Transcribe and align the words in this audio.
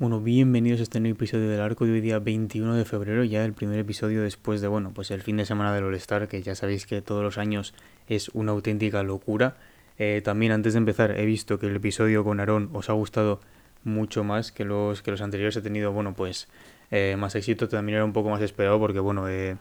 Bueno, 0.00 0.18
bienvenidos 0.22 0.80
a 0.80 0.84
este 0.84 0.98
nuevo 0.98 1.14
episodio 1.14 1.50
del 1.50 1.60
arco 1.60 1.84
de 1.84 1.92
hoy 1.92 2.00
día 2.00 2.18
21 2.18 2.74
de 2.74 2.86
febrero, 2.86 3.22
ya 3.22 3.44
el 3.44 3.52
primer 3.52 3.78
episodio 3.78 4.22
después 4.22 4.62
de, 4.62 4.66
bueno, 4.66 4.92
pues 4.94 5.10
el 5.10 5.20
fin 5.20 5.36
de 5.36 5.44
semana 5.44 5.74
del 5.74 5.84
All-Star, 5.84 6.26
que 6.26 6.42
ya 6.42 6.54
sabéis 6.54 6.86
que 6.86 7.02
todos 7.02 7.22
los 7.22 7.36
años 7.36 7.74
es 8.08 8.30
una 8.30 8.52
auténtica 8.52 9.02
locura. 9.02 9.58
Eh, 10.02 10.22
también 10.24 10.50
antes 10.52 10.72
de 10.72 10.78
empezar 10.78 11.18
he 11.18 11.26
visto 11.26 11.58
que 11.58 11.66
el 11.66 11.76
episodio 11.76 12.24
con 12.24 12.40
Aarón 12.40 12.70
os 12.72 12.88
ha 12.88 12.94
gustado 12.94 13.40
mucho 13.84 14.24
más 14.24 14.50
que 14.50 14.64
los, 14.64 15.02
que 15.02 15.10
los 15.10 15.20
anteriores. 15.20 15.56
He 15.56 15.62
tenido, 15.62 15.92
bueno, 15.92 16.14
pues 16.14 16.48
eh, 16.90 17.16
más 17.18 17.34
éxito, 17.34 17.68
también 17.68 17.96
era 17.96 18.04
un 18.04 18.12
poco 18.12 18.30
más 18.30 18.40
esperado 18.40 18.78
porque, 18.80 18.98
bueno, 18.98 19.28
eh, 19.28 19.58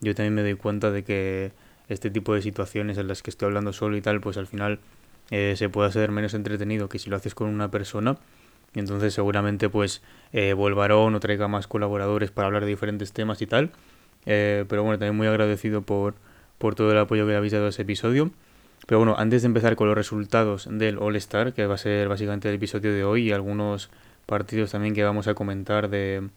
yo 0.00 0.14
también 0.14 0.34
me 0.34 0.42
doy 0.42 0.54
cuenta 0.54 0.90
de 0.90 1.02
que 1.02 1.52
este 1.88 2.08
tipo 2.08 2.34
de 2.34 2.40
situaciones 2.40 2.98
en 2.98 3.08
las 3.08 3.22
que 3.22 3.30
estoy 3.30 3.46
hablando 3.46 3.72
solo 3.72 3.96
y 3.96 4.00
tal, 4.00 4.20
pues 4.20 4.36
al 4.36 4.46
final 4.46 4.78
se 5.28 5.68
puede 5.68 5.88
hacer 5.88 6.10
menos 6.10 6.34
entretenido 6.34 6.88
que 6.88 6.98
si 6.98 7.08
lo 7.08 7.14
haces 7.14 7.36
con 7.36 7.48
una 7.48 7.70
persona. 7.70 8.16
Y 8.74 8.78
entonces 8.78 9.14
seguramente 9.14 9.68
pues 9.68 10.02
eh, 10.32 10.52
Volvarón 10.52 11.14
o 11.14 11.20
traiga 11.20 11.48
más 11.48 11.66
colaboradores 11.66 12.30
para 12.30 12.46
hablar 12.46 12.64
de 12.64 12.68
diferentes 12.68 13.12
temas 13.12 13.42
y 13.42 13.46
tal. 13.46 13.70
Eh, 14.26 14.64
pero 14.68 14.82
bueno, 14.82 14.98
también 14.98 15.16
muy 15.16 15.26
agradecido 15.26 15.82
por, 15.82 16.14
por 16.58 16.74
todo 16.74 16.92
el 16.92 16.98
apoyo 16.98 17.24
que 17.26 17.32
le 17.32 17.36
habéis 17.36 17.52
dado 17.52 17.66
a 17.66 17.70
ese 17.70 17.82
episodio. 17.82 18.30
Pero 18.86 18.98
bueno, 18.98 19.14
antes 19.18 19.42
de 19.42 19.46
empezar 19.46 19.76
con 19.76 19.88
los 19.88 19.96
resultados 19.96 20.68
del 20.70 20.98
All 20.98 21.16
Star, 21.16 21.52
que 21.52 21.66
va 21.66 21.74
a 21.74 21.78
ser 21.78 22.08
básicamente 22.08 22.48
el 22.48 22.54
episodio 22.56 22.92
de 22.92 23.04
hoy 23.04 23.28
y 23.28 23.32
algunos 23.32 23.90
partidos 24.26 24.72
también 24.72 24.94
que 24.94 25.04
vamos 25.04 25.28
a 25.28 25.34
comentar 25.34 25.88
de 25.90 26.28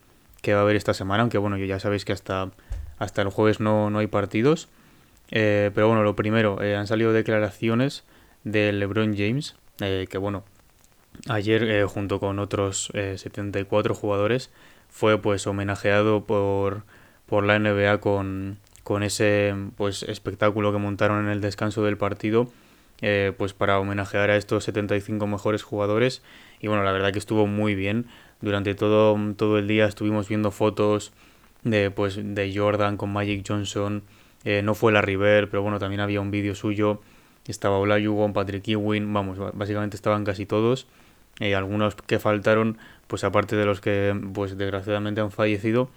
que 0.41 0.53
va 0.53 0.59
a 0.59 0.63
haber 0.63 0.75
esta 0.75 0.93
semana, 0.93 1.21
aunque 1.21 1.37
bueno, 1.37 1.57
ya 1.57 1.79
sabéis 1.79 2.03
que 2.03 2.11
hasta, 2.11 2.51
hasta 2.99 3.21
el 3.21 3.29
jueves 3.29 3.59
no, 3.59 3.89
no 3.89 3.99
hay 3.99 4.07
partidos. 4.07 4.67
Eh, 5.31 5.71
pero 5.73 5.87
bueno, 5.87 6.03
lo 6.03 6.15
primero, 6.15 6.61
eh, 6.61 6.75
han 6.75 6.85
salido 6.85 7.13
declaraciones 7.13 8.03
de 8.43 8.73
LeBron 8.73 9.15
James, 9.17 9.55
que 9.77 10.17
bueno, 10.17 10.43
ayer 11.27 11.63
eh, 11.63 11.85
junto 11.85 12.19
con 12.19 12.39
otros 12.39 12.91
74 12.93 13.93
eh, 13.93 13.97
jugadores 13.97 14.49
fue 14.89 15.19
pues 15.21 15.47
homenajeado 15.47 16.25
por, 16.25 16.83
por 17.25 17.43
la 17.43 17.57
NBA 17.59 17.99
con, 17.99 18.57
con 18.83 19.03
ese 19.03 19.53
pues 19.77 20.03
espectáculo 20.03 20.71
que 20.71 20.77
montaron 20.77 21.25
en 21.25 21.31
el 21.31 21.41
descanso 21.41 21.83
del 21.83 21.97
partido 21.97 22.51
eh, 23.01 23.33
pues 23.37 23.53
para 23.53 23.79
homenajear 23.79 24.29
a 24.29 24.37
estos 24.37 24.63
75 24.65 25.27
mejores 25.27 25.63
jugadores. 25.63 26.21
Y 26.59 26.67
bueno 26.67 26.83
la 26.83 26.91
verdad 26.91 27.11
que 27.11 27.19
estuvo 27.19 27.47
muy 27.47 27.75
bien. 27.75 28.07
Durante 28.41 28.75
todo, 28.75 29.17
todo 29.35 29.57
el 29.57 29.67
día 29.67 29.85
estuvimos 29.85 30.27
viendo 30.27 30.51
fotos 30.51 31.13
de 31.63 31.91
pues 31.91 32.19
de 32.21 32.53
Jordan 32.55 32.97
con 32.97 33.11
Magic 33.11 33.45
Johnson. 33.47 34.03
No 34.45 34.75
fue 34.75 34.91
la 34.91 35.01
River 35.01 35.49
pero 35.49 35.63
bueno 35.63 35.79
también 35.79 36.01
había 36.01 36.21
un 36.21 36.31
vídeo 36.31 36.55
suyo. 36.55 37.01
Estaba 37.47 37.77
Olajuwon, 37.77 38.31
Patrick 38.31 38.67
Ewing, 38.69 39.11
vamos, 39.11 39.37
básicamente 39.53 39.97
estaban 39.97 40.23
casi 40.23 40.45
todos. 40.45 40.87
Y 41.39 41.53
algunos 41.53 41.95
que 41.95 42.19
faltaron, 42.19 42.77
pues 43.07 43.23
aparte 43.23 43.55
de 43.55 43.65
los 43.65 43.81
que 43.81 44.15
pues 44.33 44.57
desgraciadamente 44.57 45.21
han 45.21 45.31
fallecido, 45.31 45.89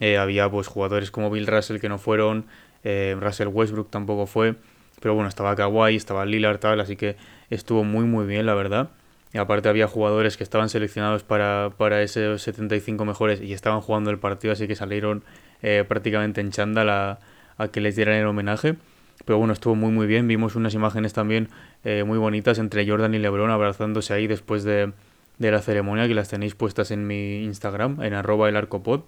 eh, 0.00 0.18
había 0.18 0.50
pues 0.50 0.66
jugadores 0.66 1.10
como 1.10 1.30
Bill 1.30 1.46
Russell 1.46 1.78
que 1.78 1.88
no 1.88 1.98
fueron, 1.98 2.46
eh, 2.84 3.16
Russell 3.20 3.48
Westbrook 3.48 3.90
tampoco 3.90 4.26
fue, 4.26 4.54
pero 5.00 5.14
bueno, 5.14 5.28
estaba 5.28 5.54
Kawhi, 5.56 5.96
estaba 5.96 6.24
Lillard 6.26 6.58
tal, 6.58 6.80
así 6.80 6.96
que 6.96 7.16
estuvo 7.50 7.84
muy 7.84 8.04
muy 8.04 8.26
bien 8.26 8.46
la 8.46 8.54
verdad. 8.54 8.90
Y 9.34 9.38
aparte 9.38 9.70
había 9.70 9.88
jugadores 9.88 10.36
que 10.36 10.44
estaban 10.44 10.68
seleccionados 10.68 11.22
para, 11.22 11.70
para 11.78 12.02
esos 12.02 12.42
75 12.42 13.04
mejores 13.06 13.40
y 13.40 13.54
estaban 13.54 13.80
jugando 13.80 14.10
el 14.10 14.18
partido, 14.18 14.52
así 14.52 14.68
que 14.68 14.76
salieron 14.76 15.24
eh, 15.62 15.84
prácticamente 15.88 16.42
en 16.42 16.50
chándal 16.50 16.90
a, 16.90 17.18
a 17.56 17.68
que 17.68 17.80
les 17.80 17.96
dieran 17.96 18.16
el 18.16 18.26
homenaje. 18.26 18.76
Pero 19.24 19.38
bueno, 19.38 19.52
estuvo 19.52 19.74
muy 19.74 19.90
muy 19.90 20.06
bien. 20.06 20.26
Vimos 20.26 20.56
unas 20.56 20.74
imágenes 20.74 21.12
también 21.12 21.48
eh, 21.84 22.04
muy 22.04 22.18
bonitas 22.18 22.58
entre 22.58 22.86
Jordan 22.86 23.14
y 23.14 23.18
Lebron 23.18 23.50
abrazándose 23.50 24.14
ahí 24.14 24.26
después 24.26 24.64
de, 24.64 24.92
la 25.38 25.60
ceremonia, 25.60 26.06
que 26.08 26.14
las 26.14 26.28
tenéis 26.28 26.54
puestas 26.54 26.90
en 26.90 27.06
mi 27.06 27.44
Instagram, 27.44 28.02
en 28.02 28.14
arroba 28.14 28.48
el 28.48 28.56
arcopod. 28.56 29.02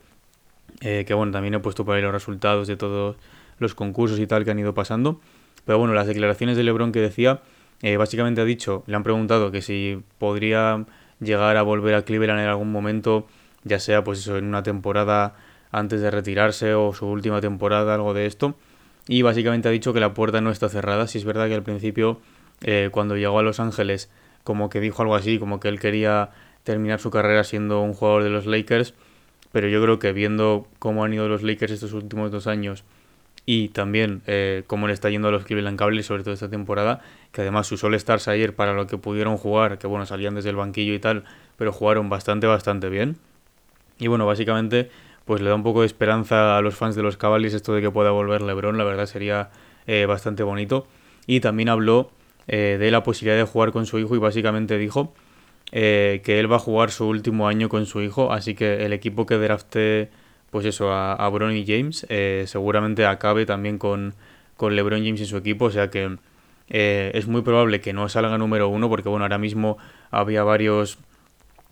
Eh, 0.80 1.04
que 1.06 1.14
bueno, 1.14 1.32
también 1.32 1.54
he 1.54 1.60
puesto 1.60 1.84
por 1.84 1.96
ahí 1.96 2.02
los 2.02 2.12
resultados 2.12 2.66
de 2.66 2.76
todos 2.76 3.16
los 3.58 3.74
concursos 3.74 4.18
y 4.18 4.26
tal 4.26 4.44
que 4.44 4.50
han 4.50 4.58
ido 4.58 4.74
pasando. 4.74 5.20
Pero 5.64 5.78
bueno, 5.78 5.94
las 5.94 6.06
declaraciones 6.06 6.56
de 6.56 6.64
Lebron 6.64 6.92
que 6.92 7.00
decía, 7.00 7.40
eh, 7.82 7.96
básicamente 7.96 8.40
ha 8.40 8.44
dicho, 8.44 8.84
le 8.86 8.96
han 8.96 9.02
preguntado 9.02 9.50
que 9.50 9.62
si 9.62 10.02
podría 10.18 10.84
llegar 11.20 11.56
a 11.56 11.62
volver 11.62 11.94
a 11.94 12.02
Cleveland 12.02 12.40
en 12.40 12.48
algún 12.48 12.70
momento, 12.70 13.26
ya 13.62 13.78
sea 13.78 14.04
pues 14.04 14.18
eso, 14.18 14.36
en 14.36 14.44
una 14.46 14.62
temporada 14.62 15.36
antes 15.70 16.00
de 16.00 16.10
retirarse 16.10 16.74
o 16.74 16.92
su 16.92 17.06
última 17.06 17.40
temporada, 17.40 17.94
algo 17.94 18.14
de 18.14 18.26
esto 18.26 18.54
y 19.06 19.22
básicamente 19.22 19.68
ha 19.68 19.70
dicho 19.70 19.92
que 19.92 20.00
la 20.00 20.14
puerta 20.14 20.40
no 20.40 20.50
está 20.50 20.68
cerrada. 20.68 21.06
Si 21.06 21.18
es 21.18 21.24
verdad 21.24 21.48
que 21.48 21.54
al 21.54 21.62
principio, 21.62 22.20
eh, 22.62 22.88
cuando 22.90 23.16
llegó 23.16 23.38
a 23.38 23.42
Los 23.42 23.60
Ángeles, 23.60 24.10
como 24.44 24.70
que 24.70 24.80
dijo 24.80 25.02
algo 25.02 25.14
así, 25.14 25.38
como 25.38 25.60
que 25.60 25.68
él 25.68 25.78
quería 25.78 26.30
terminar 26.62 27.00
su 27.00 27.10
carrera 27.10 27.44
siendo 27.44 27.82
un 27.82 27.92
jugador 27.92 28.22
de 28.24 28.30
los 28.30 28.46
Lakers, 28.46 28.94
pero 29.54 29.68
yo 29.68 29.80
creo 29.80 30.00
que 30.00 30.12
viendo 30.12 30.66
cómo 30.80 31.04
han 31.04 31.14
ido 31.14 31.28
los 31.28 31.44
Lakers 31.44 31.70
estos 31.70 31.92
últimos 31.92 32.32
dos 32.32 32.48
años 32.48 32.82
y 33.46 33.68
también 33.68 34.20
eh, 34.26 34.64
cómo 34.66 34.88
le 34.88 34.92
está 34.92 35.10
yendo 35.10 35.28
a 35.28 35.30
los 35.30 35.44
Cleveland 35.44 35.78
Cavaliers, 35.78 36.08
sobre 36.08 36.24
todo 36.24 36.34
esta 36.34 36.50
temporada, 36.50 37.02
que 37.30 37.42
además 37.42 37.68
sus 37.68 37.84
All-Stars 37.84 38.26
ayer 38.26 38.56
para 38.56 38.72
lo 38.72 38.88
que 38.88 38.98
pudieron 38.98 39.36
jugar, 39.36 39.78
que 39.78 39.86
bueno, 39.86 40.06
salían 40.06 40.34
desde 40.34 40.50
el 40.50 40.56
banquillo 40.56 40.92
y 40.92 40.98
tal, 40.98 41.22
pero 41.56 41.72
jugaron 41.72 42.08
bastante, 42.08 42.48
bastante 42.48 42.88
bien. 42.88 43.16
Y 44.00 44.08
bueno, 44.08 44.26
básicamente 44.26 44.90
pues 45.24 45.40
le 45.40 45.50
da 45.50 45.54
un 45.54 45.62
poco 45.62 45.82
de 45.82 45.86
esperanza 45.86 46.58
a 46.58 46.60
los 46.60 46.74
fans 46.74 46.96
de 46.96 47.04
los 47.04 47.16
Cavaliers 47.16 47.54
esto 47.54 47.74
de 47.74 47.80
que 47.80 47.92
pueda 47.92 48.10
volver 48.10 48.42
LeBron, 48.42 48.76
la 48.76 48.82
verdad 48.82 49.06
sería 49.06 49.50
eh, 49.86 50.04
bastante 50.06 50.42
bonito. 50.42 50.88
Y 51.28 51.38
también 51.38 51.68
habló 51.68 52.10
eh, 52.48 52.76
de 52.80 52.90
la 52.90 53.04
posibilidad 53.04 53.36
de 53.36 53.44
jugar 53.44 53.70
con 53.70 53.86
su 53.86 54.00
hijo 54.00 54.16
y 54.16 54.18
básicamente 54.18 54.78
dijo 54.78 55.14
eh, 55.76 56.22
que 56.24 56.40
él 56.40 56.50
va 56.50 56.56
a 56.56 56.60
jugar 56.60 56.90
su 56.90 57.06
último 57.06 57.48
año 57.48 57.68
con 57.68 57.84
su 57.84 58.00
hijo, 58.00 58.32
así 58.32 58.54
que 58.54 58.86
el 58.86 58.92
equipo 58.92 59.26
que 59.26 59.34
drafte 59.36 60.08
pues 60.50 60.64
eso, 60.66 60.92
a, 60.92 61.14
a 61.14 61.28
Bron 61.30 61.52
James 61.66 62.06
seguramente 62.46 63.04
acabe 63.06 63.44
también 63.44 63.76
con, 63.76 64.14
con 64.56 64.76
LeBron 64.76 65.04
James 65.04 65.20
en 65.20 65.26
su 65.26 65.36
equipo, 65.36 65.64
o 65.64 65.70
sea 65.72 65.90
que 65.90 66.16
es 66.68 67.26
muy 67.26 67.42
probable 67.42 67.80
que 67.80 67.92
no 67.92 68.08
salga 68.08 68.38
número 68.38 68.68
uno 68.68 68.88
porque 68.88 69.08
bueno, 69.08 69.24
ahora 69.24 69.38
mismo 69.38 69.78
había 70.12 70.44
varios 70.44 70.98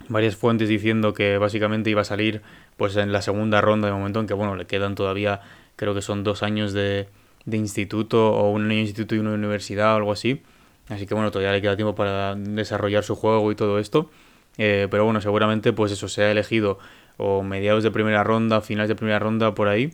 varias 0.09 0.37
fuentes 0.37 0.69
diciendo 0.69 1.15
que 1.15 1.39
básicamente 1.39 1.91
iba 1.91 2.01
a 2.01 2.05
salir 2.05 2.43
pues 2.77 2.97
en 2.97 3.13
la 3.13 3.23
segunda 3.23 3.61
ronda 3.61 3.89
de 3.89 3.95
momento 3.95 4.21
en 4.21 4.27
que 4.27 4.35
bueno 4.35 4.57
le 4.57 4.67
quedan 4.67 4.95
todavía 4.95 5.41
creo 5.77 5.95
que 5.95 6.03
son 6.03 6.25
dos 6.25 6.43
años 6.43 6.73
de, 6.73 7.09
de 7.45 7.57
instituto 7.57 8.33
o 8.33 8.51
un 8.51 8.65
año 8.65 8.75
de 8.75 8.81
instituto 8.81 9.15
y 9.15 9.19
una 9.19 9.33
universidad 9.33 9.95
o 9.95 9.97
algo 9.97 10.13
así 10.13 10.43
así 10.89 11.07
que 11.07 11.15
bueno 11.15 11.31
todavía 11.31 11.53
le 11.53 11.63
queda 11.63 11.77
tiempo 11.77 11.95
para 11.95 12.35
desarrollar 12.35 13.05
su 13.05 13.15
juego 13.15 13.51
y 13.53 13.55
todo 13.55 13.79
esto 13.79 14.11
eh, 14.59 14.89
pero 14.91 15.05
bueno 15.05 15.21
seguramente 15.21 15.73
pues 15.73 15.93
eso 15.93 16.09
se 16.09 16.25
ha 16.25 16.31
elegido 16.31 16.79
o 17.17 17.43
mediados 17.43 17.83
de 17.83 17.91
primera 17.91 18.25
ronda 18.25 18.61
finales 18.61 18.89
de 18.89 18.95
primera 18.95 19.19
ronda 19.19 19.55
por 19.55 19.69
ahí 19.69 19.93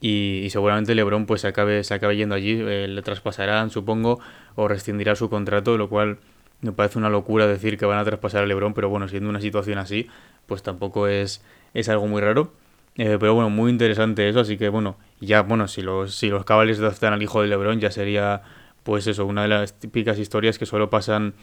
y, 0.00 0.48
seguramente 0.50 0.94
LeBron 0.96 1.26
pues 1.26 1.42
se 1.42 1.48
acabe 1.48 1.84
se 1.84 1.94
acabe 1.94 2.16
yendo 2.16 2.34
allí 2.34 2.60
eh, 2.60 2.88
le 2.88 3.02
traspasarán 3.02 3.70
supongo 3.70 4.20
o 4.56 4.66
rescindirá 4.66 5.14
su 5.14 5.30
contrato 5.30 5.78
lo 5.78 5.88
cual 5.88 6.18
me 6.62 6.72
parece 6.72 6.98
una 6.98 7.10
locura 7.10 7.46
decir 7.46 7.76
que 7.76 7.84
van 7.84 7.98
a 7.98 8.04
traspasar 8.04 8.44
a 8.44 8.46
LeBron, 8.46 8.72
pero 8.72 8.88
bueno, 8.88 9.08
siendo 9.08 9.28
una 9.28 9.40
situación 9.40 9.78
así, 9.78 10.08
pues 10.46 10.62
tampoco 10.62 11.08
es, 11.08 11.44
es 11.74 11.88
algo 11.88 12.06
muy 12.06 12.22
raro. 12.22 12.52
Eh, 12.96 13.16
pero 13.18 13.34
bueno, 13.34 13.50
muy 13.50 13.70
interesante 13.70 14.28
eso, 14.28 14.40
así 14.40 14.56
que 14.56 14.68
bueno, 14.68 14.96
ya, 15.20 15.42
bueno, 15.42 15.66
si 15.66 15.82
los, 15.82 16.14
si 16.14 16.28
los 16.28 16.44
Cavaliers 16.44 16.78
adoptan 16.78 17.12
al 17.12 17.22
hijo 17.22 17.42
de 17.42 17.48
LeBron, 17.48 17.80
ya 17.80 17.90
sería, 17.90 18.42
pues 18.82 19.06
eso, 19.06 19.26
una 19.26 19.42
de 19.42 19.48
las 19.48 19.78
típicas 19.78 20.18
historias 20.18 20.58
que 20.58 20.66
solo 20.66 20.90
pasan 20.90 21.34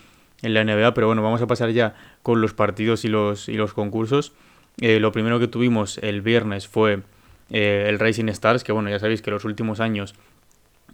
en 0.42 0.54
la 0.54 0.64
NBA. 0.64 0.94
Pero 0.94 1.08
bueno, 1.08 1.22
vamos 1.22 1.42
a 1.42 1.48
pasar 1.48 1.72
ya 1.72 1.96
con 2.24 2.42
los 2.42 2.54
partidos 2.54 3.06
y 3.06 3.08
los, 3.08 3.50
y 3.50 3.54
los 3.54 3.74
concursos. 3.74 4.34
Eh, 4.82 5.00
lo 5.00 5.12
primero 5.12 5.40
que 5.40 5.48
tuvimos 5.48 5.98
el 6.00 6.22
viernes 6.22 6.68
fue 6.68 7.02
eh, 7.50 7.86
el 7.90 8.00
Racing 8.00 8.30
Stars, 8.30 8.64
que 8.64 8.72
bueno, 8.72 8.90
ya 8.90 9.00
sabéis 9.00 9.22
que 9.22 9.32
los 9.32 9.46
últimos 9.46 9.80
años 9.80 10.16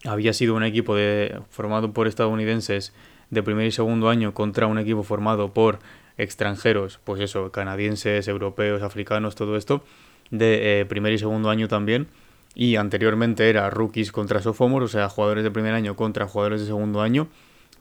había 0.04 0.34
sido 0.34 0.56
un 0.56 0.64
equipo 0.64 0.96
de, 0.96 1.40
formado 1.50 1.94
por 1.94 2.08
estadounidenses 2.08 2.94
de 3.30 3.44
primer 3.44 3.66
y 3.66 3.72
segundo 3.72 4.10
año 4.10 4.34
contra 4.34 4.68
un 4.68 4.78
equipo 4.78 5.04
formado 5.04 5.54
por 5.54 5.80
extranjeros, 6.18 7.00
pues 7.04 7.22
eso, 7.22 7.52
canadienses, 7.52 8.28
europeos, 8.28 8.82
africanos, 8.82 9.36
todo 9.36 9.58
esto, 9.58 9.84
de 10.32 10.82
eh, 10.82 10.86
primer 10.86 11.14
y 11.14 11.18
segundo 11.18 11.50
año 11.50 11.68
también. 11.68 12.08
Y 12.56 12.78
anteriormente 12.78 13.50
era 13.50 13.70
rookies 13.70 14.12
contra 14.12 14.42
sophomores, 14.42 14.90
o 14.90 14.92
sea, 14.92 15.10
jugadores 15.10 15.44
de 15.44 15.52
primer 15.52 15.74
año 15.74 15.96
contra 15.96 16.26
jugadores 16.26 16.62
de 16.62 16.68
segundo 16.68 17.02
año. 17.02 17.28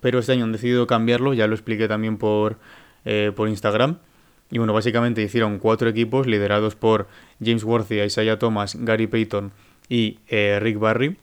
Pero 0.01 0.19
este 0.19 0.33
año 0.33 0.45
han 0.45 0.53
decidido 0.53 0.87
cambiarlo, 0.87 1.33
ya 1.33 1.47
lo 1.47 1.55
expliqué 1.55 1.89
también 1.89 2.19
por, 2.19 2.59
eh, 3.05 3.33
por 3.35 3.49
Instagram. 3.49 3.99
Y 4.51 4.59
bueno, 4.59 4.73
básicamente 4.73 5.23
hicieron 5.23 5.59
cuatro 5.59 5.89
equipos 5.89 6.27
liderados 6.27 6.75
por 6.75 7.09
James 7.43 7.65
Worthy, 7.65 8.03
Isaiah 8.03 8.39
Thomas, 8.39 8.77
Gary 8.79 9.07
Payton 9.07 9.53
y 9.89 10.19
eh, 10.29 10.59
Rick 10.61 10.79
Barry. 10.79 11.17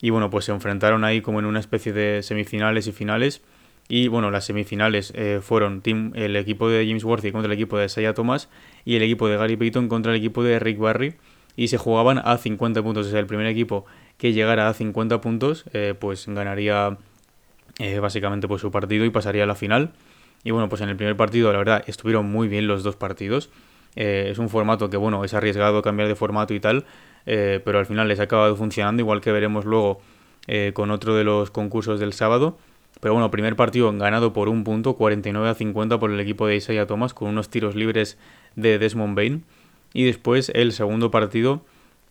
Y 0.00 0.10
bueno, 0.10 0.30
pues 0.30 0.46
se 0.46 0.52
enfrentaron 0.52 1.04
ahí 1.04 1.20
como 1.20 1.38
en 1.38 1.46
una 1.46 1.60
especie 1.60 1.92
de 1.92 2.22
semifinales 2.22 2.88
y 2.88 2.92
finales 2.92 3.40
Y 3.88 4.08
bueno, 4.08 4.30
las 4.30 4.46
semifinales 4.46 5.12
eh, 5.14 5.40
fueron 5.42 5.80
team, 5.80 6.12
el 6.14 6.34
equipo 6.36 6.68
de 6.68 6.86
James 6.86 7.04
Worthy 7.04 7.30
contra 7.30 7.52
el 7.52 7.58
equipo 7.58 7.78
de 7.78 7.88
Saya 7.88 8.14
Thomas 8.14 8.48
y 8.84 8.96
el 8.96 9.02
equipo 9.02 9.28
de 9.28 9.36
Gary 9.36 9.56
Payton 9.56 9.88
contra 9.88 10.12
el 10.12 10.18
equipo 10.18 10.42
de 10.42 10.58
Rick 10.58 10.78
Barry. 10.78 11.14
Y 11.56 11.68
se 11.68 11.78
jugaban 11.78 12.20
a 12.24 12.38
50 12.38 12.82
puntos. 12.82 13.06
O 13.06 13.10
sea, 13.10 13.20
el 13.20 13.26
primer 13.26 13.46
equipo 13.46 13.84
que 14.18 14.32
llegara 14.32 14.68
a 14.68 14.74
50 14.74 15.20
puntos, 15.20 15.64
eh, 15.72 15.94
pues 15.98 16.26
ganaría 16.26 16.96
eh, 17.78 17.98
básicamente 17.98 18.48
pues, 18.48 18.60
su 18.60 18.70
partido 18.70 19.04
y 19.04 19.10
pasaría 19.10 19.44
a 19.44 19.46
la 19.46 19.54
final. 19.54 19.92
Y 20.44 20.50
bueno, 20.50 20.68
pues 20.68 20.80
en 20.80 20.88
el 20.88 20.96
primer 20.96 21.16
partido, 21.16 21.52
la 21.52 21.58
verdad, 21.58 21.84
estuvieron 21.86 22.30
muy 22.30 22.48
bien 22.48 22.66
los 22.66 22.82
dos 22.82 22.96
partidos. 22.96 23.50
es 23.94 24.38
un 24.38 24.48
formato 24.48 24.90
que, 24.90 24.96
bueno, 24.96 25.24
es 25.24 25.34
arriesgado 25.34 25.82
cambiar 25.82 26.08
de 26.08 26.16
formato 26.16 26.54
y 26.54 26.60
tal, 26.60 26.84
pero 27.24 27.78
al 27.78 27.86
final 27.86 28.08
les 28.08 28.18
ha 28.18 28.24
acabado 28.24 28.56
funcionando, 28.56 29.02
igual 29.02 29.20
que 29.20 29.30
veremos 29.30 29.64
luego 29.64 30.00
con 30.72 30.90
otro 30.90 31.14
de 31.14 31.22
los 31.22 31.52
concursos 31.52 32.00
del 32.00 32.12
sábado. 32.12 32.58
Pero 33.02 33.14
bueno, 33.14 33.32
primer 33.32 33.56
partido 33.56 33.92
ganado 33.92 34.32
por 34.32 34.48
un 34.48 34.62
punto, 34.62 34.94
49 34.94 35.48
a 35.48 35.54
50 35.54 35.98
por 35.98 36.12
el 36.12 36.20
equipo 36.20 36.46
de 36.46 36.54
Isaiah 36.54 36.86
Thomas, 36.86 37.14
con 37.14 37.28
unos 37.28 37.48
tiros 37.48 37.74
libres 37.74 38.16
de 38.54 38.78
Desmond 38.78 39.16
Bain. 39.16 39.44
Y 39.94 40.04
después 40.04 40.50
el 40.54 40.72
segundo 40.72 41.10
partido 41.10 41.62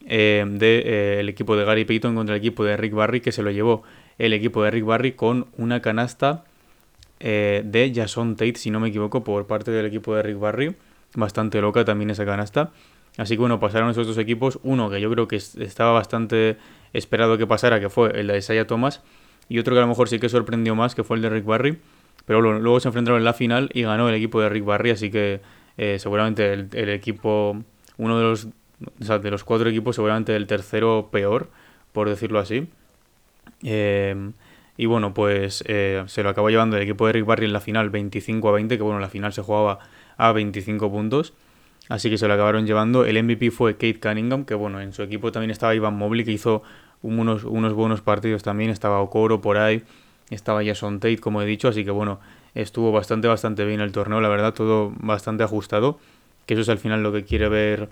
eh, 0.06 0.44
del 0.48 0.64
eh, 0.64 1.30
equipo 1.30 1.56
de 1.56 1.66
Gary 1.66 1.86
Payton 1.86 2.16
contra 2.16 2.36
el 2.36 2.40
equipo 2.40 2.64
de 2.64 2.78
Rick 2.78 2.94
Barry, 2.94 3.22
que 3.22 3.32
se 3.32 3.44
lo 3.44 3.52
llevó 3.52 3.84
el 4.18 4.34
equipo 4.34 4.64
de 4.64 4.72
Rick 4.72 4.86
Barry 4.86 5.12
con 5.14 5.48
una 5.58 5.82
canasta 5.82 6.44
eh, 7.20 7.62
de 7.66 7.92
Jason 7.94 8.36
Tate, 8.36 8.56
si 8.56 8.72
no 8.72 8.80
me 8.80 8.90
equivoco, 8.90 9.24
por 9.24 9.48
parte 9.48 9.72
del 9.72 9.86
equipo 9.86 10.16
de 10.16 10.24
Rick 10.24 10.40
Barry. 10.40 10.76
Bastante 11.16 11.62
loca 11.62 11.86
también 11.86 12.10
esa 12.10 12.26
canasta. 12.26 12.72
Así 13.18 13.36
que 13.36 13.40
bueno, 13.40 13.60
pasaron 13.60 13.90
esos 13.90 14.08
dos 14.08 14.18
equipos. 14.18 14.60
Uno 14.64 14.90
que 14.90 15.02
yo 15.02 15.12
creo 15.12 15.28
que 15.28 15.36
estaba 15.36 15.92
bastante 15.92 16.58
esperado 16.94 17.38
que 17.38 17.46
pasara, 17.46 17.80
que 17.80 17.90
fue 17.90 18.20
el 18.20 18.28
de 18.28 18.38
Isaiah 18.38 18.66
Thomas 18.66 19.02
y 19.50 19.60
otro 19.60 19.74
que 19.76 19.80
a 19.80 19.82
lo 19.82 19.88
mejor 19.88 20.08
sí 20.08 20.18
que 20.20 20.30
sorprendió 20.30 20.76
más, 20.76 20.96
que 20.96 21.04
fue 21.04 21.18
el 21.18 21.22
de 21.22 21.30
Rick 21.30 21.46
Barry. 21.46 21.78
Pero 22.26 22.42
luego 22.42 22.80
se 22.80 22.88
enfrentaron 22.88 23.20
en 23.20 23.26
la 23.26 23.34
final 23.34 23.70
y 23.74 23.82
ganó 23.82 24.08
el 24.08 24.16
equipo 24.16 24.40
de 24.42 24.50
Rick 24.50 24.64
Barry, 24.64 24.92
así 24.92 25.12
que 25.12 25.42
eh, 25.78 26.00
seguramente 26.00 26.54
el, 26.54 26.90
equipo, 26.90 27.64
uno 27.98 28.18
de 28.18 28.24
los, 28.24 28.48
de 29.00 29.32
los 29.32 29.44
cuatro 29.44 29.70
equipos, 29.70 29.96
seguramente 29.96 30.36
el 30.36 30.48
tercero 30.48 31.10
peor, 31.12 31.50
por 31.92 32.10
decirlo 32.10 32.40
así. 32.40 32.68
Eh, 33.64 34.32
y 34.78 34.86
bueno, 34.86 35.14
pues 35.14 35.64
eh, 35.68 36.04
se 36.08 36.24
lo 36.24 36.30
acabó 36.30 36.50
llevando 36.50 36.78
el 36.78 36.84
equipo 36.84 37.06
de 37.06 37.14
Rick 37.14 37.26
Barry 37.26 37.46
en 37.46 37.54
la 37.54 37.60
final 37.60 37.90
25 37.90 38.50
a 38.50 38.52
20, 38.54 38.78
que 38.78 38.84
bueno, 38.84 39.00
la 39.00 39.10
final 39.10 39.34
se 39.34 39.42
jugaba 39.42 39.80
a 40.18 40.32
25 40.32 40.92
puntos. 40.92 41.34
Así 41.90 42.10
que 42.10 42.18
se 42.18 42.28
lo 42.28 42.34
acabaron 42.34 42.66
llevando. 42.66 43.06
El 43.06 43.22
MVP 43.22 43.52
fue 43.52 43.74
Kate 43.74 44.00
Cunningham, 44.00 44.46
que 44.46 44.56
bueno, 44.56 44.80
en 44.80 44.94
su 44.94 45.04
equipo 45.04 45.32
también 45.32 45.52
estaba 45.52 45.76
Ivan 45.76 45.98
Mobley, 45.98 46.24
que 46.24 46.32
hizo 46.32 46.64
unos, 47.02 47.44
unos 47.44 47.74
buenos 47.74 48.02
partidos 48.02 48.44
también, 48.44 48.70
estaba 48.70 49.02
Okoro 49.02 49.42
por 49.42 49.58
ahí, 49.58 49.84
estaba 50.30 50.64
Jason 50.64 51.00
Tate, 51.00 51.18
como 51.18 51.42
he 51.42 51.46
dicho, 51.46 51.68
así 51.68 51.84
que 51.84 51.92
bueno, 51.92 52.20
estuvo 52.56 52.92
bastante, 52.92 53.28
bastante 53.28 53.66
bien 53.66 53.82
el 53.82 53.92
torneo, 53.92 54.22
la 54.22 54.30
verdad, 54.30 54.54
todo 54.54 54.94
bastante 55.00 55.44
ajustado, 55.44 56.00
que 56.46 56.54
eso 56.56 56.62
es 56.62 56.70
al 56.70 56.78
final 56.78 57.04
lo 57.04 57.12
que 57.12 57.24
quiere 57.24 57.50
ver 57.50 57.90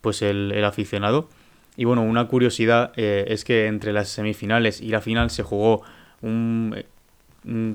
pues 0.00 0.22
el, 0.22 0.64
aficionado. 0.64 1.28
Y 1.76 1.84
bueno, 1.84 2.02
una 2.02 2.26
curiosidad 2.26 2.92
eh, 2.96 3.26
es 3.28 3.44
que 3.44 3.66
entre 3.66 3.92
las 3.92 4.08
semifinales 4.08 4.80
y 4.80 4.88
la 4.88 5.00
final 5.00 5.30
se 5.30 5.42
jugó 5.42 5.82
un, 6.22 6.74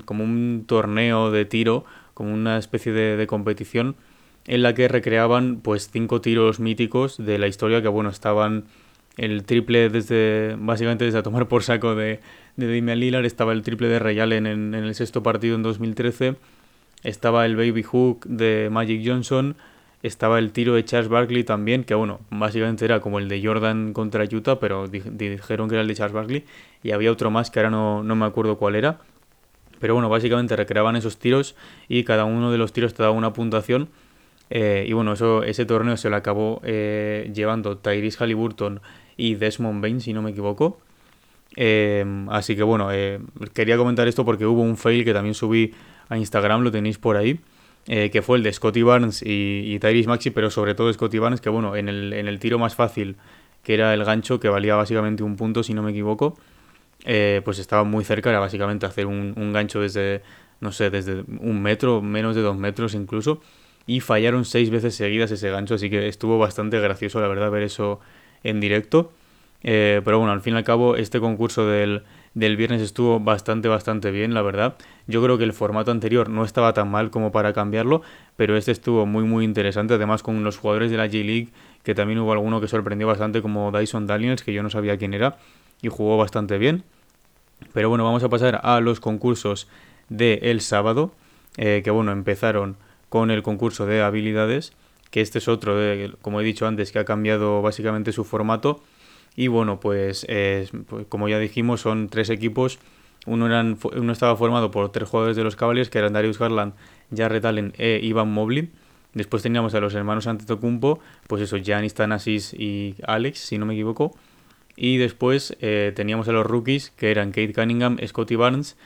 como 0.04 0.24
un 0.24 0.64
torneo 0.66 1.30
de 1.30 1.44
tiro, 1.44 1.84
como 2.12 2.32
una 2.32 2.58
especie 2.58 2.92
de, 2.92 3.16
de 3.16 3.26
competición 3.26 3.96
en 4.46 4.62
la 4.62 4.74
que 4.74 4.88
recreaban 4.88 5.60
pues 5.62 5.88
cinco 5.90 6.20
tiros 6.20 6.60
míticos 6.60 7.16
de 7.18 7.38
la 7.38 7.46
historia 7.46 7.80
que 7.80 7.88
bueno 7.88 8.10
estaban 8.10 8.64
el 9.16 9.44
triple 9.44 9.88
desde 9.88 10.56
básicamente 10.58 11.04
desde 11.04 11.22
tomar 11.22 11.48
por 11.48 11.62
saco 11.62 11.94
de, 11.94 12.20
de 12.56 12.66
Damian 12.66 12.98
Lillard, 12.98 13.24
estaba 13.24 13.52
el 13.52 13.62
triple 13.62 13.88
de 13.88 13.98
Ray 13.98 14.20
Allen 14.20 14.46
en, 14.46 14.74
el 14.74 14.94
sexto 14.94 15.22
partido 15.22 15.54
en 15.54 15.62
2013, 15.62 16.36
estaba 17.02 17.46
el 17.46 17.56
baby 17.56 17.82
hook 17.82 18.26
de 18.26 18.68
Magic 18.70 19.02
Johnson, 19.04 19.56
estaba 20.02 20.38
el 20.38 20.52
tiro 20.52 20.74
de 20.74 20.84
Charles 20.84 21.08
Barkley 21.08 21.44
también, 21.44 21.84
que 21.84 21.94
bueno, 21.94 22.20
básicamente 22.30 22.84
era 22.84 23.00
como 23.00 23.18
el 23.18 23.28
de 23.28 23.44
Jordan 23.44 23.92
contra 23.92 24.24
Utah, 24.24 24.58
pero 24.58 24.88
dijeron 24.88 25.68
que 25.68 25.74
era 25.76 25.82
el 25.82 25.88
de 25.88 25.94
Charles 25.94 26.14
Barkley, 26.14 26.44
y 26.82 26.90
había 26.90 27.10
otro 27.10 27.30
más 27.30 27.50
que 27.50 27.60
ahora 27.60 27.70
no, 27.70 28.02
no 28.02 28.16
me 28.16 28.26
acuerdo 28.26 28.58
cuál 28.58 28.74
era. 28.74 28.98
Pero 29.80 29.94
bueno, 29.94 30.08
básicamente 30.08 30.56
recreaban 30.56 30.96
esos 30.96 31.18
tiros 31.18 31.56
y 31.88 32.04
cada 32.04 32.24
uno 32.24 32.50
de 32.50 32.58
los 32.58 32.72
tiros 32.72 32.94
te 32.94 33.02
daba 33.02 33.14
una 33.14 33.32
puntuación. 33.32 33.88
Eh, 34.50 34.84
y 34.86 34.92
bueno, 34.92 35.14
eso, 35.14 35.42
ese 35.42 35.66
torneo 35.66 35.96
se 35.96 36.10
lo 36.10 36.16
acabó 36.16 36.60
eh, 36.64 37.30
llevando 37.34 37.78
Tyrese 37.78 38.18
Halliburton 38.18 38.80
y 39.16 39.34
Desmond 39.34 39.80
Bain, 39.82 40.00
si 40.00 40.12
no 40.12 40.22
me 40.22 40.30
equivoco. 40.30 40.78
Em, 41.56 42.28
así 42.30 42.56
que 42.56 42.62
bueno, 42.62 42.90
eh, 42.92 43.20
quería 43.52 43.76
comentar 43.76 44.08
esto 44.08 44.24
porque 44.24 44.46
hubo 44.46 44.62
un 44.62 44.76
fail 44.76 45.04
que 45.04 45.12
también 45.12 45.34
subí 45.34 45.72
a 46.08 46.16
Instagram, 46.16 46.62
lo 46.62 46.70
tenéis 46.70 46.98
por 46.98 47.16
ahí, 47.16 47.40
eh, 47.86 48.10
que 48.10 48.22
fue 48.22 48.38
el 48.38 48.42
de 48.42 48.52
Scotty 48.52 48.82
Barnes 48.82 49.22
y, 49.22 49.78
y, 49.80 50.06
Maxi, 50.06 50.30
pero 50.30 50.50
sobre 50.50 50.74
todo 50.74 50.92
Scotty 50.92 51.18
Barnes, 51.18 51.40
que 51.40 51.50
bueno, 51.50 51.76
en 51.76 51.88
el, 51.88 52.12
en 52.12 52.28
el 52.28 52.38
tiro 52.38 52.58
más 52.58 52.74
fácil, 52.74 53.16
que 53.62 53.74
era 53.74 53.94
el 53.94 54.04
gancho, 54.04 54.40
que 54.40 54.48
valía 54.48 54.74
básicamente 54.74 55.22
un 55.22 55.36
punto, 55.36 55.62
si 55.62 55.74
no 55.74 55.82
me 55.82 55.92
equivoco, 55.92 56.36
eh, 57.04 57.40
pues 57.44 57.58
estaba 57.58 57.84
muy 57.84 58.04
cerca, 58.04 58.30
era 58.30 58.40
básicamente 58.40 58.86
hacer 58.86 59.06
un, 59.06 59.34
un 59.36 59.52
gancho 59.52 59.80
desde, 59.80 60.22
no 60.60 60.72
sé, 60.72 60.90
desde 60.90 61.24
un 61.40 61.62
metro, 61.62 62.02
menos 62.02 62.34
de 62.34 62.42
dos 62.42 62.56
metros 62.56 62.94
incluso, 62.94 63.40
y 63.86 64.00
fallaron 64.00 64.44
seis 64.44 64.70
veces 64.70 64.94
seguidas 64.94 65.30
ese 65.30 65.50
gancho, 65.50 65.74
así 65.74 65.90
que 65.90 66.08
estuvo 66.08 66.38
bastante 66.38 66.80
gracioso, 66.80 67.20
la 67.20 67.28
verdad, 67.28 67.50
ver 67.50 67.62
eso 67.62 68.00
en 68.44 68.60
directo. 68.60 69.12
Eh, 69.64 70.02
pero 70.04 70.18
bueno, 70.18 70.32
al 70.32 70.42
fin 70.42 70.54
y 70.54 70.58
al 70.58 70.64
cabo, 70.64 70.94
este 70.96 71.18
concurso 71.18 71.66
del, 71.66 72.04
viernes 72.34 72.82
estuvo 72.82 73.18
bastante, 73.18 73.68
bastante 73.68 74.10
bien, 74.10 74.34
la 74.34 74.42
verdad. 74.42 74.76
Yo 75.06 75.22
creo 75.22 75.38
que 75.38 75.44
el 75.44 75.54
formato 75.54 75.90
anterior 75.90 76.28
no 76.28 76.44
estaba 76.44 76.74
tan 76.74 76.90
mal 76.90 77.10
como 77.10 77.32
para 77.32 77.52
cambiarlo, 77.52 78.02
pero 78.36 78.56
este 78.56 78.72
estuvo 78.72 79.06
muy, 79.06 79.24
muy 79.24 79.44
interesante. 79.44 79.94
Además, 79.94 80.22
con 80.22 80.44
los 80.44 80.58
jugadores 80.58 80.90
de 80.90 80.98
la 80.98 81.06
J-League, 81.06 81.48
que 81.82 81.94
también 81.94 82.18
hubo 82.20 82.32
alguno 82.32 82.60
que 82.60 82.68
sorprendió 82.68 83.06
bastante, 83.06 83.42
como 83.42 83.72
Dyson 83.72 84.06
Daniels, 84.06 84.42
que 84.42 84.52
yo 84.52 84.62
no 84.62 84.70
sabía 84.70 84.98
quién 84.98 85.14
era, 85.14 85.38
y 85.80 85.88
jugó 85.88 86.18
bastante 86.18 86.58
bien. 86.58 86.84
Pero 87.72 87.88
bueno, 87.88 88.04
vamos 88.04 88.22
a 88.22 88.28
pasar 88.28 88.60
a 88.62 88.80
los 88.80 89.00
concursos 89.00 89.66
del 90.10 90.40
el 90.42 90.60
sábado, 90.60 91.12
eh, 91.56 91.80
que 91.82 91.90
bueno, 91.90 92.12
empezaron 92.12 92.76
con 93.08 93.30
el 93.30 93.42
concurso 93.42 93.86
de 93.86 94.02
habilidades 94.02 94.72
que 95.14 95.20
este 95.20 95.38
es 95.38 95.46
otro, 95.46 95.76
como 96.22 96.40
he 96.40 96.44
dicho 96.44 96.66
antes, 96.66 96.90
que 96.90 96.98
ha 96.98 97.04
cambiado 97.04 97.62
básicamente 97.62 98.10
su 98.10 98.24
formato. 98.24 98.82
Y 99.36 99.46
bueno, 99.46 99.78
pues, 99.78 100.26
pues, 100.88 101.06
como 101.08 101.28
ya 101.28 101.38
dijimos, 101.38 101.82
son 101.82 102.08
tres 102.08 102.30
equipos. 102.30 102.80
Uno, 103.24 103.46
uno 103.94 104.12
estaba 104.12 104.34
formado 104.34 104.72
por 104.72 104.90
tres 104.90 105.08
jugadores 105.08 105.36
de 105.36 105.44
los 105.44 105.54
Cavaliers, 105.54 105.88
que 105.88 105.98
eran 105.98 106.14
Darius 106.14 106.36
Garland, 106.40 106.72
Jarrett 107.16 107.44
Allen 107.44 107.74
e 107.78 108.00
Ivan 108.02 108.32
Mobley. 108.32 108.72
Después 109.12 109.44
teníamos 109.44 109.72
a 109.76 109.78
los 109.78 109.94
hermanos 109.94 110.26
Antetokounmpo, 110.26 110.98
pues 111.28 111.42
eso, 111.42 111.58
Giannis 111.58 111.94
Thanasis 111.94 112.52
y 112.52 112.96
Alex, 113.06 113.38
si 113.38 113.56
no 113.56 113.66
me 113.66 113.74
equivoco. 113.74 114.16
Y 114.74 114.96
después 114.96 115.56
eh, 115.60 115.92
teníamos 115.94 116.26
a 116.26 116.32
los 116.32 116.44
rookies, 116.44 116.90
que 116.90 117.12
eran 117.12 117.30
Kate 117.30 117.52
Cunningham, 117.52 117.98
Scotty 118.04 118.34
Barnes 118.34 118.76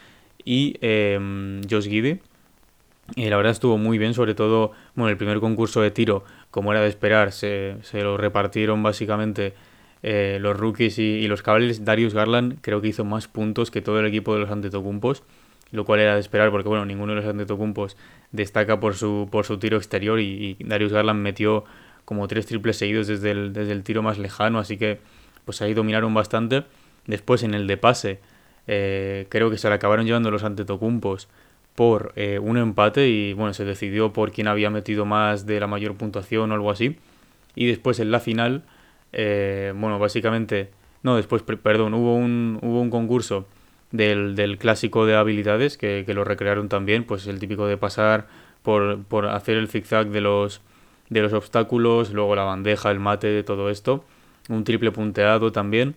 y 0.45 0.77
eh, 0.83 1.63
Josh. 1.71 1.89
Y 3.17 3.29
la 3.31 3.37
verdad 3.37 3.53
estuvo 3.53 3.79
muy 3.79 3.99
bien, 3.99 4.15
sobre 4.15 4.35
todo, 4.35 4.73
bueno, 4.95 5.11
el 5.11 5.17
primer 5.17 5.41
concurso 5.41 5.81
de 5.81 5.91
tiro, 5.91 6.25
como 6.51 6.73
era 6.73 6.83
de 6.83 6.89
esperar, 6.89 7.33
se, 7.33 7.77
se 7.83 8.03
lo 8.03 8.17
repartieron 8.17 8.83
básicamente 8.83 9.55
eh, 10.03 10.39
los 10.41 10.57
rookies 10.57 10.99
y, 10.99 11.27
los 11.27 11.43
Cavaliers. 11.43 11.85
Darius 11.85 12.15
Garland 12.15 12.59
creo 12.61 12.81
que 12.81 12.89
hizo 12.89 13.05
más 13.05 13.29
puntos 13.29 13.71
que 13.71 13.81
todo 13.81 13.99
el 14.01 14.07
equipo 14.07 14.35
de 14.35 14.41
los 14.41 14.51
Antetocumpos, 14.51 15.23
lo 15.73 15.85
cual 15.85 16.01
era 16.01 16.15
de 16.15 16.21
esperar 16.21 16.51
porque, 16.51 16.69
bueno, 16.69 16.85
ninguno 16.85 17.15
de 17.15 17.21
los 17.21 17.29
Antetocumpos 17.29 17.97
destaca 18.31 18.79
por 18.79 18.95
su, 18.95 19.29
por 19.31 19.45
su 19.45 19.59
tiro 19.59 19.77
exterior 19.77 20.21
y, 20.21 20.57
Darius 20.61 20.93
Garland 20.93 21.21
metió 21.21 21.65
como 22.05 22.29
tres 22.29 22.47
triples 22.47 22.77
seguidos 22.77 23.07
desde 23.07 23.31
el, 23.33 23.53
desde 23.53 23.73
el 23.73 23.83
tiro 23.83 24.03
más 24.03 24.19
lejano, 24.19 24.59
así 24.59 24.77
que 24.77 25.01
pues 25.45 25.63
ahí 25.63 25.75
dominaron 25.75 26.15
bastante. 26.15 26.65
Después 27.07 27.43
en 27.43 27.55
el 27.55 27.67
de 27.67 27.77
pase, 27.79 28.21
eh, 28.67 29.27
creo 29.31 29.51
que 29.51 29.59
se 29.59 29.69
le 29.69 29.75
acabaron 29.75 30.07
llevando 30.07 30.31
los 30.31 30.45
Antetocumpos 30.45 31.29
por 31.79 32.13
eh, 32.17 32.41
un 32.41 32.57
empate 32.57 33.07
y 33.07 33.35
bueno, 33.35 33.55
se 33.55 33.65
decidió 33.65 34.13
por 34.13 34.33
quién 34.33 34.49
había 34.49 34.69
metido 34.69 35.05
más 35.05 35.47
de 35.47 35.61
la 35.61 35.69
mayor 35.69 35.95
puntuación 35.95 36.51
o 36.51 36.55
algo 36.57 36.73
así. 36.73 36.97
Y 37.55 37.67
después 37.69 38.01
en 38.01 38.11
la 38.11 38.19
final, 38.19 38.65
eh, 39.13 39.73
bueno, 39.77 40.01
básicamente, 40.01 40.71
no, 41.05 41.15
después, 41.15 41.45
perdón, 41.45 41.95
hubo 41.95 42.17
un, 42.17 42.59
hubo 42.63 42.81
un 42.81 42.91
concurso 42.91 43.47
del, 43.93 44.35
del 44.35 44.59
clásico 44.59 45.07
de 45.07 45.15
habilidades 45.15 45.79
que, 45.79 46.03
que, 46.05 46.15
lo 46.15 46.25
recrearon 46.25 46.69
también, 46.69 47.05
pues 47.05 47.29
el 47.29 47.39
típico 47.39 47.69
de 47.69 47.77
pasar 47.77 48.27
por, 48.65 49.05
por 49.05 49.27
hacer 49.27 49.57
el 49.57 49.69
zigzag 49.69 50.09
de 50.09 50.21
los, 50.21 50.61
de 51.11 51.23
los 51.23 51.33
obstáculos, 51.33 52.13
luego 52.13 52.35
la 52.35 52.43
bandeja, 52.43 52.91
el 52.91 52.99
mate, 52.99 53.29
de 53.29 53.45
todo 53.45 53.71
esto, 53.71 54.05
un 54.49 54.65
triple 54.65 54.91
punteado 54.91 55.53
también. 55.53 55.95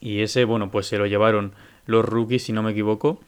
Y 0.00 0.22
ese, 0.22 0.44
bueno, 0.44 0.72
pues 0.72 0.88
se 0.88 0.98
lo 0.98 1.06
llevaron 1.06 1.52
los 1.86 2.04
rookies, 2.04 2.42
si 2.42 2.52
no 2.52 2.64
me 2.64 2.72
equivoco. 2.72 3.20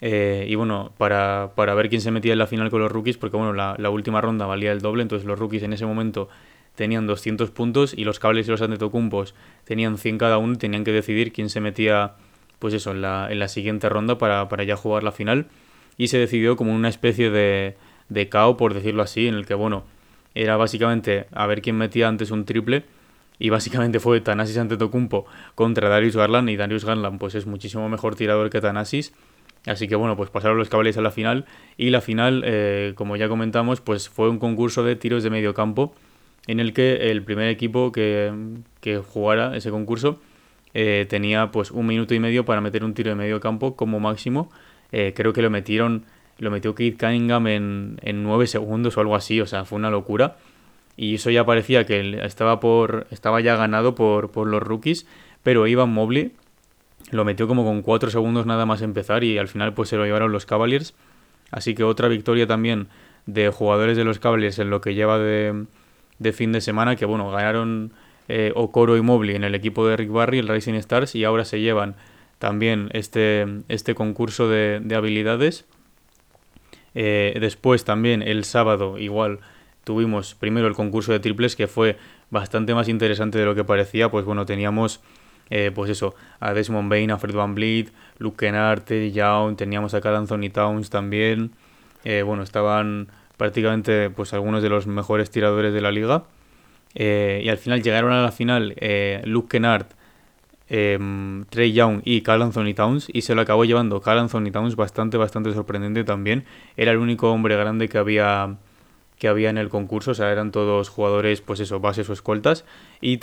Eh, 0.00 0.46
y 0.48 0.54
bueno, 0.54 0.92
para, 0.98 1.52
para, 1.54 1.74
ver 1.74 1.88
quién 1.88 2.00
se 2.00 2.10
metía 2.10 2.32
en 2.32 2.38
la 2.38 2.46
final 2.46 2.70
con 2.70 2.80
los 2.80 2.90
rookies, 2.90 3.16
porque 3.16 3.36
bueno, 3.36 3.52
la, 3.52 3.76
la, 3.78 3.90
última 3.90 4.20
ronda 4.20 4.46
valía 4.46 4.72
el 4.72 4.80
doble, 4.80 5.02
entonces 5.02 5.26
los 5.26 5.38
rookies 5.38 5.62
en 5.62 5.72
ese 5.72 5.86
momento 5.86 6.28
tenían 6.74 7.06
200 7.06 7.50
puntos 7.50 7.94
y 7.96 8.04
los 8.04 8.18
cables 8.18 8.48
y 8.48 8.50
los 8.50 8.60
antetocumpos 8.60 9.34
tenían 9.64 9.96
100 9.96 10.18
cada 10.18 10.38
uno 10.38 10.54
y 10.54 10.56
tenían 10.56 10.84
que 10.84 10.92
decidir 10.92 11.32
quién 11.32 11.48
se 11.48 11.60
metía, 11.60 12.14
pues 12.58 12.74
eso, 12.74 12.90
en 12.90 13.02
la, 13.02 13.28
en 13.30 13.38
la 13.38 13.48
siguiente 13.48 13.88
ronda 13.88 14.18
para, 14.18 14.48
para 14.48 14.64
ya 14.64 14.76
jugar 14.76 15.04
la 15.04 15.12
final. 15.12 15.46
y 15.96 16.08
se 16.08 16.18
decidió 16.18 16.56
como 16.56 16.74
una 16.74 16.88
especie 16.88 17.30
de, 17.30 17.76
de 18.08 18.28
KO, 18.28 18.56
por 18.56 18.74
decirlo 18.74 19.02
así, 19.02 19.28
en 19.28 19.34
el 19.34 19.46
que, 19.46 19.54
bueno, 19.54 19.84
era 20.34 20.56
básicamente 20.56 21.26
a 21.32 21.46
ver 21.46 21.62
quién 21.62 21.76
metía 21.76 22.08
antes 22.08 22.30
un 22.30 22.44
triple 22.44 22.84
y 23.38 23.50
básicamente 23.50 24.00
fue 24.00 24.20
Tanasis 24.20 24.58
ante 24.58 24.76
Tocumpo 24.76 25.26
contra 25.54 25.88
Darius 25.88 26.16
Garland 26.16 26.50
y 26.50 26.56
Darius 26.56 26.84
Garland 26.84 27.18
pues 27.18 27.34
es 27.34 27.46
muchísimo 27.46 27.88
mejor 27.88 28.16
tirador 28.16 28.50
que 28.50 28.60
Tanasis 28.60 29.12
así 29.66 29.88
que 29.88 29.96
bueno 29.96 30.16
pues 30.16 30.30
pasaron 30.30 30.58
los 30.58 30.68
Cavaliers 30.68 30.98
a 30.98 31.02
la 31.02 31.10
final 31.10 31.46
y 31.76 31.90
la 31.90 32.00
final 32.00 32.42
eh, 32.46 32.92
como 32.96 33.16
ya 33.16 33.28
comentamos 33.28 33.80
pues 33.80 34.08
fue 34.08 34.28
un 34.28 34.38
concurso 34.38 34.84
de 34.84 34.96
tiros 34.96 35.22
de 35.22 35.30
medio 35.30 35.54
campo 35.54 35.94
en 36.46 36.60
el 36.60 36.72
que 36.72 37.10
el 37.10 37.22
primer 37.22 37.48
equipo 37.48 37.90
que, 37.92 38.32
que 38.80 38.98
jugara 38.98 39.56
ese 39.56 39.70
concurso 39.70 40.20
eh, 40.74 41.06
tenía 41.08 41.50
pues 41.50 41.70
un 41.70 41.86
minuto 41.86 42.14
y 42.14 42.20
medio 42.20 42.44
para 42.44 42.60
meter 42.60 42.84
un 42.84 42.94
tiro 42.94 43.10
de 43.10 43.16
medio 43.16 43.40
campo 43.40 43.76
como 43.76 44.00
máximo 44.00 44.50
eh, 44.92 45.12
creo 45.14 45.32
que 45.32 45.42
lo 45.42 45.50
metieron 45.50 46.04
lo 46.38 46.50
metió 46.50 46.74
Keith 46.74 46.98
Cunningham 46.98 47.46
en, 47.46 47.98
en 48.02 48.22
9 48.22 48.46
segundos 48.46 48.96
o 48.96 49.00
algo 49.00 49.14
así, 49.14 49.40
o 49.40 49.46
sea, 49.46 49.64
fue 49.64 49.78
una 49.78 49.90
locura. 49.90 50.36
Y 50.96 51.16
eso 51.16 51.30
ya 51.30 51.44
parecía 51.44 51.84
que 51.86 52.20
estaba, 52.24 52.60
por, 52.60 53.06
estaba 53.10 53.40
ya 53.40 53.56
ganado 53.56 53.94
por, 53.94 54.30
por 54.30 54.46
los 54.46 54.62
rookies, 54.62 55.06
pero 55.42 55.66
Ivan 55.66 55.90
Mobley 55.90 56.32
lo 57.10 57.24
metió 57.24 57.46
como 57.46 57.64
con 57.64 57.82
4 57.82 58.10
segundos 58.10 58.46
nada 58.46 58.66
más 58.66 58.82
empezar 58.82 59.24
y 59.24 59.38
al 59.38 59.48
final 59.48 59.74
pues 59.74 59.88
se 59.88 59.96
lo 59.96 60.04
llevaron 60.04 60.32
los 60.32 60.46
Cavaliers. 60.46 60.94
Así 61.50 61.74
que 61.74 61.84
otra 61.84 62.08
victoria 62.08 62.46
también 62.46 62.88
de 63.26 63.48
jugadores 63.50 63.96
de 63.96 64.04
los 64.04 64.18
Cavaliers 64.18 64.58
en 64.58 64.70
lo 64.70 64.80
que 64.80 64.94
lleva 64.94 65.18
de, 65.18 65.66
de 66.18 66.32
fin 66.32 66.52
de 66.52 66.60
semana, 66.60 66.96
que 66.96 67.04
bueno, 67.04 67.30
ganaron 67.30 67.92
eh, 68.28 68.52
Okoro 68.54 68.96
y 68.96 69.02
Mobley 69.02 69.36
en 69.36 69.44
el 69.44 69.54
equipo 69.54 69.86
de 69.86 69.96
Rick 69.96 70.10
Barry, 70.10 70.38
el 70.38 70.48
Rising 70.48 70.74
Stars, 70.74 71.14
y 71.14 71.24
ahora 71.24 71.44
se 71.44 71.60
llevan 71.60 71.94
también 72.38 72.88
este, 72.92 73.46
este 73.68 73.94
concurso 73.94 74.48
de, 74.48 74.80
de 74.82 74.96
habilidades 74.96 75.66
eh, 76.94 77.36
después 77.40 77.84
también 77.84 78.22
el 78.22 78.44
sábado 78.44 78.98
igual 78.98 79.40
tuvimos 79.82 80.34
primero 80.34 80.68
el 80.68 80.74
concurso 80.74 81.12
de 81.12 81.20
triples 81.20 81.56
que 81.56 81.66
fue 81.66 81.98
bastante 82.30 82.74
más 82.74 82.88
interesante 82.88 83.38
de 83.38 83.44
lo 83.44 83.54
que 83.54 83.64
parecía. 83.64 84.10
Pues 84.10 84.24
bueno, 84.24 84.46
teníamos 84.46 85.00
eh, 85.50 85.70
pues 85.74 85.90
eso, 85.90 86.14
a 86.40 86.54
Desmond 86.54 86.90
Bain, 86.90 87.10
a 87.10 87.18
Fred 87.18 87.34
Van 87.34 87.54
Vliet, 87.54 87.92
Luke 88.18 88.36
Kennard, 88.46 88.82
Teddy 88.82 89.12
Young, 89.12 89.56
teníamos 89.56 89.94
a 89.94 90.00
Carl 90.00 90.16
Anthony 90.16 90.50
Towns 90.52 90.90
también. 90.90 91.52
Eh, 92.04 92.22
bueno, 92.22 92.42
estaban 92.42 93.08
prácticamente 93.36 94.10
pues 94.10 94.32
algunos 94.32 94.62
de 94.62 94.68
los 94.68 94.86
mejores 94.86 95.30
tiradores 95.30 95.72
de 95.72 95.80
la 95.80 95.90
liga. 95.90 96.24
y 96.94 97.48
al 97.48 97.58
final 97.58 97.82
llegaron 97.82 98.12
a 98.12 98.22
la 98.22 98.30
final 98.30 98.76
Luke 99.24 99.48
Kennard 99.48 99.86
eh, 100.68 100.98
Trey 101.50 101.72
Young 101.72 102.00
y 102.04 102.22
Carl 102.22 102.42
Anthony 102.42 102.74
Towns 102.74 103.08
y 103.12 103.22
se 103.22 103.34
lo 103.34 103.42
acabó 103.42 103.64
llevando 103.64 104.00
Carl 104.00 104.18
Anthony 104.18 104.50
Towns 104.50 104.76
bastante 104.76 105.16
bastante 105.18 105.52
sorprendente 105.52 106.04
también 106.04 106.44
era 106.76 106.92
el 106.92 106.98
único 106.98 107.30
hombre 107.30 107.56
grande 107.56 107.88
que 107.88 107.98
había 107.98 108.56
que 109.18 109.28
había 109.28 109.50
en 109.50 109.58
el 109.58 109.68
concurso 109.68 110.10
o 110.10 110.14
sea 110.14 110.32
eran 110.32 110.50
todos 110.50 110.88
jugadores 110.88 111.40
pues 111.40 111.60
eso 111.60 111.80
bases 111.80 112.08
o 112.10 112.12
escoltas 112.12 112.64
y 113.00 113.18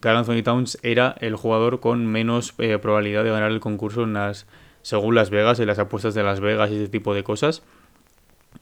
Carl 0.00 0.16
Anthony 0.16 0.42
Towns 0.42 0.78
era 0.82 1.14
el 1.20 1.36
jugador 1.36 1.80
con 1.80 2.06
menos 2.06 2.54
eh, 2.58 2.78
probabilidad 2.78 3.24
de 3.24 3.30
ganar 3.30 3.50
el 3.50 3.60
concurso 3.60 4.04
en 4.04 4.14
las 4.14 4.46
según 4.82 5.14
Las 5.14 5.30
Vegas 5.30 5.60
en 5.60 5.66
las 5.66 5.78
apuestas 5.78 6.14
de 6.14 6.22
Las 6.22 6.40
Vegas 6.40 6.70
y 6.70 6.76
ese 6.76 6.88
tipo 6.88 7.12
de 7.12 7.24
cosas. 7.24 7.62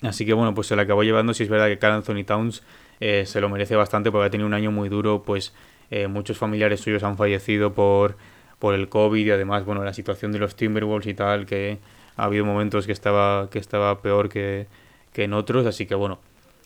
Así 0.02 0.26
que 0.26 0.32
bueno 0.32 0.54
pues 0.54 0.66
se 0.66 0.76
lo 0.76 0.82
acabó 0.82 1.04
llevando 1.04 1.32
si 1.34 1.44
es 1.44 1.48
verdad 1.48 1.68
que 1.68 1.78
Carl 1.78 1.94
Anthony 1.94 2.24
Towns 2.24 2.62
eh, 3.00 3.24
se 3.26 3.40
lo 3.40 3.48
merece 3.48 3.76
bastante 3.76 4.10
porque 4.10 4.26
ha 4.26 4.30
tenido 4.30 4.46
un 4.46 4.54
año 4.54 4.72
muy 4.72 4.88
duro 4.88 5.22
pues 5.22 5.52
eh, 5.90 6.08
muchos 6.08 6.38
familiares 6.38 6.80
suyos 6.80 7.02
han 7.02 7.16
fallecido 7.16 7.72
por, 7.74 8.16
por 8.58 8.74
el 8.74 8.88
COVID 8.88 9.26
y 9.26 9.30
además, 9.30 9.64
bueno, 9.64 9.84
la 9.84 9.92
situación 9.92 10.32
de 10.32 10.38
los 10.38 10.56
Timberwolves 10.56 11.06
y 11.06 11.14
tal, 11.14 11.46
que 11.46 11.78
ha 12.16 12.24
habido 12.24 12.44
momentos 12.44 12.86
que 12.86 12.92
estaba, 12.92 13.48
que 13.50 13.58
estaba 13.58 14.00
peor 14.00 14.28
que, 14.28 14.66
en 15.14 15.32
otros, 15.32 15.66
así 15.66 15.86
que 15.86 15.94
bueno, 15.94 16.18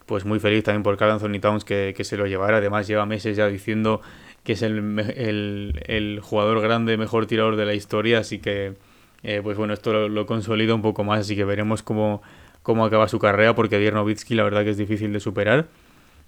pues 0.08 0.24
muy 0.24 0.40
feliz 0.40 0.64
también 0.64 0.82
por 0.82 0.96
Carl 0.96 1.12
Anthony 1.12 1.38
Towns 1.40 1.64
que, 1.64 1.94
se 2.02 2.16
lo 2.16 2.26
llevara. 2.26 2.56
Además, 2.56 2.88
lleva 2.88 3.06
meses 3.06 3.36
ya 3.36 3.46
diciendo 3.46 4.00
que 4.42 4.54
es 4.54 4.62
el, 4.62 5.80
el, 5.86 6.20
jugador 6.20 6.60
grande, 6.60 6.96
mejor 6.96 7.26
tirador 7.26 7.56
de 7.56 7.66
la 7.66 7.74
historia, 7.74 8.18
así 8.18 8.38
que, 8.38 8.72
eh, 9.22 9.40
pues 9.42 9.58
bueno, 9.58 9.74
esto 9.74 10.08
lo, 10.08 10.26
consolida 10.26 10.74
un 10.74 10.82
poco 10.82 11.04
más, 11.04 11.20
así 11.20 11.36
que 11.36 11.44
veremos 11.44 11.82
cómo, 11.82 12.22
cómo 12.62 12.86
acaba 12.86 13.06
su 13.06 13.18
carrera, 13.18 13.54
porque 13.54 13.78
Dirk 13.78 13.94
Nowitzki 13.94 14.34
la 14.34 14.44
verdad 14.44 14.64
que 14.64 14.70
es 14.70 14.78
difícil 14.78 15.12
de 15.12 15.20
superar. 15.20 15.68